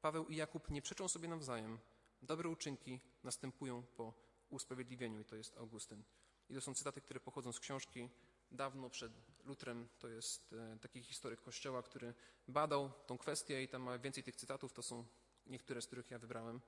Paweł 0.00 0.26
i 0.26 0.36
Jakub 0.36 0.70
nie 0.70 0.82
przeczą 0.82 1.08
sobie 1.08 1.28
nawzajem. 1.28 1.78
Dobre 2.22 2.48
uczynki 2.48 3.00
następują 3.22 3.82
po 3.82 4.14
usprawiedliwieniu 4.48 5.20
i 5.20 5.24
to 5.24 5.36
jest 5.36 5.56
Augustyn. 5.56 6.02
I 6.48 6.54
to 6.54 6.60
są 6.60 6.74
cytaty, 6.74 7.00
które 7.00 7.20
pochodzą 7.20 7.52
z 7.52 7.60
książki 7.60 8.10
dawno 8.50 8.90
przed 8.90 9.12
Lutrem. 9.46 9.88
To 9.98 10.08
jest 10.08 10.52
e, 10.52 10.78
taki 10.78 11.02
historyk 11.02 11.40
Kościoła, 11.40 11.82
który 11.82 12.14
badał 12.48 12.90
tą 13.06 13.18
kwestię 13.18 13.62
i 13.62 13.68
tam 13.68 13.82
ma 13.82 13.98
więcej 13.98 14.22
tych 14.22 14.36
cytatów. 14.36 14.72
To 14.72 14.82
są 14.82 15.04
niektóre, 15.46 15.82
z 15.82 15.86
których 15.86 16.10
ja 16.10 16.18
wybrałem. 16.18 16.60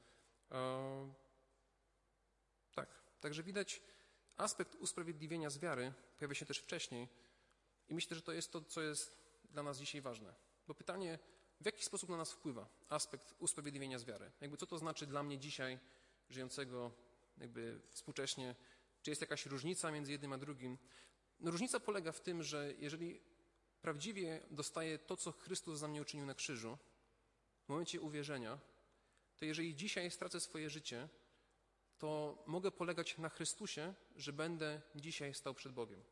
E, 0.50 1.14
tak, 2.74 2.88
także 3.20 3.42
widać 3.42 3.82
aspekt 4.36 4.74
usprawiedliwienia 4.74 5.50
z 5.50 5.58
wiary 5.58 5.92
pojawia 6.18 6.34
się 6.34 6.46
też 6.46 6.58
wcześniej 6.58 7.08
i 7.88 7.94
myślę, 7.94 8.16
że 8.16 8.22
to 8.22 8.32
jest 8.32 8.52
to, 8.52 8.62
co 8.62 8.82
jest 8.82 9.18
dla 9.50 9.62
nas 9.62 9.78
dzisiaj 9.78 10.00
ważne. 10.00 10.34
Bo 10.66 10.74
pytanie, 10.74 11.18
w 11.60 11.66
jaki 11.66 11.84
sposób 11.84 12.10
na 12.10 12.16
nas 12.16 12.32
wpływa 12.32 12.68
aspekt 12.88 13.34
usprawiedliwienia 13.38 13.98
z 13.98 14.04
wiary? 14.04 14.30
Jakby 14.40 14.56
co 14.56 14.66
to 14.66 14.78
znaczy 14.78 15.06
dla 15.06 15.22
mnie 15.22 15.38
dzisiaj, 15.38 15.78
żyjącego 16.28 16.92
jakby 17.38 17.80
współcześnie, 17.90 18.54
czy 19.02 19.10
jest 19.10 19.20
jakaś 19.20 19.46
różnica 19.46 19.90
między 19.90 20.12
jednym 20.12 20.32
a 20.32 20.38
drugim? 20.38 20.78
No, 21.40 21.50
różnica 21.50 21.80
polega 21.80 22.12
w 22.12 22.20
tym, 22.20 22.42
że 22.42 22.74
jeżeli 22.78 23.20
prawdziwie 23.82 24.40
dostaję 24.50 24.98
to, 24.98 25.16
co 25.16 25.32
Chrystus 25.32 25.78
za 25.78 25.88
mnie 25.88 26.02
uczynił 26.02 26.26
na 26.26 26.34
krzyżu, 26.34 26.78
w 27.64 27.68
momencie 27.68 28.00
uwierzenia, 28.00 28.58
to 29.36 29.44
jeżeli 29.44 29.74
dzisiaj 29.74 30.10
stracę 30.10 30.40
swoje 30.40 30.70
życie, 30.70 31.08
to 31.98 32.42
mogę 32.46 32.70
polegać 32.70 33.18
na 33.18 33.28
Chrystusie, 33.28 33.94
że 34.16 34.32
będę 34.32 34.80
dzisiaj 34.94 35.34
stał 35.34 35.54
przed 35.54 35.72
Bogiem. 35.72 36.02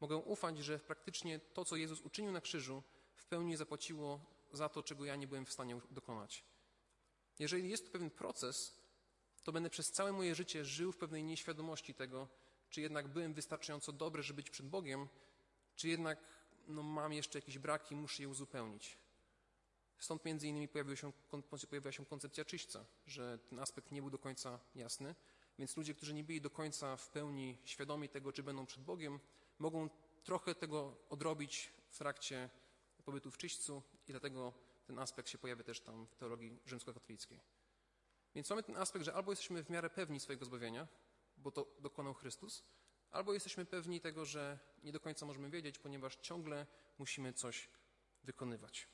Mogę 0.00 0.16
ufać, 0.16 0.58
że 0.58 0.78
praktycznie 0.78 1.38
to, 1.38 1.64
co 1.64 1.76
Jezus 1.76 2.00
uczynił 2.00 2.32
na 2.32 2.40
krzyżu, 2.40 2.82
w 3.14 3.26
pełni 3.26 3.56
zapłaciło 3.56 4.20
za 4.52 4.68
to, 4.68 4.82
czego 4.82 5.04
ja 5.04 5.16
nie 5.16 5.26
byłem 5.26 5.46
w 5.46 5.52
stanie 5.52 5.80
dokonać. 5.90 6.44
Jeżeli 7.38 7.70
jest 7.70 7.86
to 7.86 7.92
pewien 7.92 8.10
proces, 8.10 8.82
to 9.42 9.52
będę 9.52 9.70
przez 9.70 9.92
całe 9.92 10.12
moje 10.12 10.34
życie 10.34 10.64
żył 10.64 10.92
w 10.92 10.96
pewnej 10.96 11.24
nieświadomości 11.24 11.94
tego, 11.94 12.28
czy 12.72 12.80
jednak 12.80 13.08
byłem 13.08 13.34
wystarczająco 13.34 13.92
dobry, 13.92 14.22
żeby 14.22 14.36
być 14.36 14.50
przed 14.50 14.68
Bogiem, 14.68 15.08
czy 15.76 15.88
jednak 15.88 16.18
no, 16.68 16.82
mam 16.82 17.12
jeszcze 17.12 17.38
jakieś 17.38 17.58
braki, 17.58 17.96
muszę 17.96 18.22
je 18.22 18.28
uzupełnić. 18.28 18.98
Stąd 19.98 20.24
między 20.24 20.48
innymi 20.48 20.68
pojawiła 20.68 20.96
się, 20.96 21.12
pojawiła 21.70 21.92
się 21.92 22.06
koncepcja 22.06 22.44
czyśćca, 22.44 22.84
że 23.06 23.38
ten 23.38 23.58
aspekt 23.58 23.92
nie 23.92 24.00
był 24.00 24.10
do 24.10 24.18
końca 24.18 24.60
jasny, 24.74 25.14
więc 25.58 25.76
ludzie, 25.76 25.94
którzy 25.94 26.14
nie 26.14 26.24
byli 26.24 26.40
do 26.40 26.50
końca 26.50 26.96
w 26.96 27.10
pełni 27.10 27.58
świadomi 27.64 28.08
tego, 28.08 28.32
czy 28.32 28.42
będą 28.42 28.66
przed 28.66 28.84
Bogiem, 28.84 29.20
mogą 29.58 29.88
trochę 30.24 30.54
tego 30.54 30.96
odrobić 31.10 31.72
w 31.90 31.98
trakcie 31.98 32.50
pobytu 33.04 33.30
w 33.30 33.38
czyśćcu 33.38 33.82
i 34.08 34.10
dlatego 34.10 34.52
ten 34.86 34.98
aspekt 34.98 35.28
się 35.28 35.38
pojawia 35.38 35.64
też 35.64 35.80
tam 35.80 36.06
w 36.06 36.16
teologii 36.16 36.58
rzymskokatolickiej. 36.66 37.40
Więc 38.34 38.50
mamy 38.50 38.62
ten 38.62 38.76
aspekt, 38.76 39.04
że 39.04 39.14
albo 39.14 39.32
jesteśmy 39.32 39.64
w 39.64 39.70
miarę 39.70 39.90
pewni 39.90 40.20
swojego 40.20 40.44
zbawienia, 40.44 40.88
bo 41.42 41.50
to 41.50 41.66
dokonał 41.80 42.14
Chrystus, 42.14 42.64
albo 43.10 43.34
jesteśmy 43.34 43.64
pewni 43.64 44.00
tego, 44.00 44.24
że 44.24 44.58
nie 44.82 44.92
do 44.92 45.00
końca 45.00 45.26
możemy 45.26 45.50
wiedzieć, 45.50 45.78
ponieważ 45.78 46.16
ciągle 46.16 46.66
musimy 46.98 47.32
coś 47.32 47.68
wykonywać. 48.24 48.88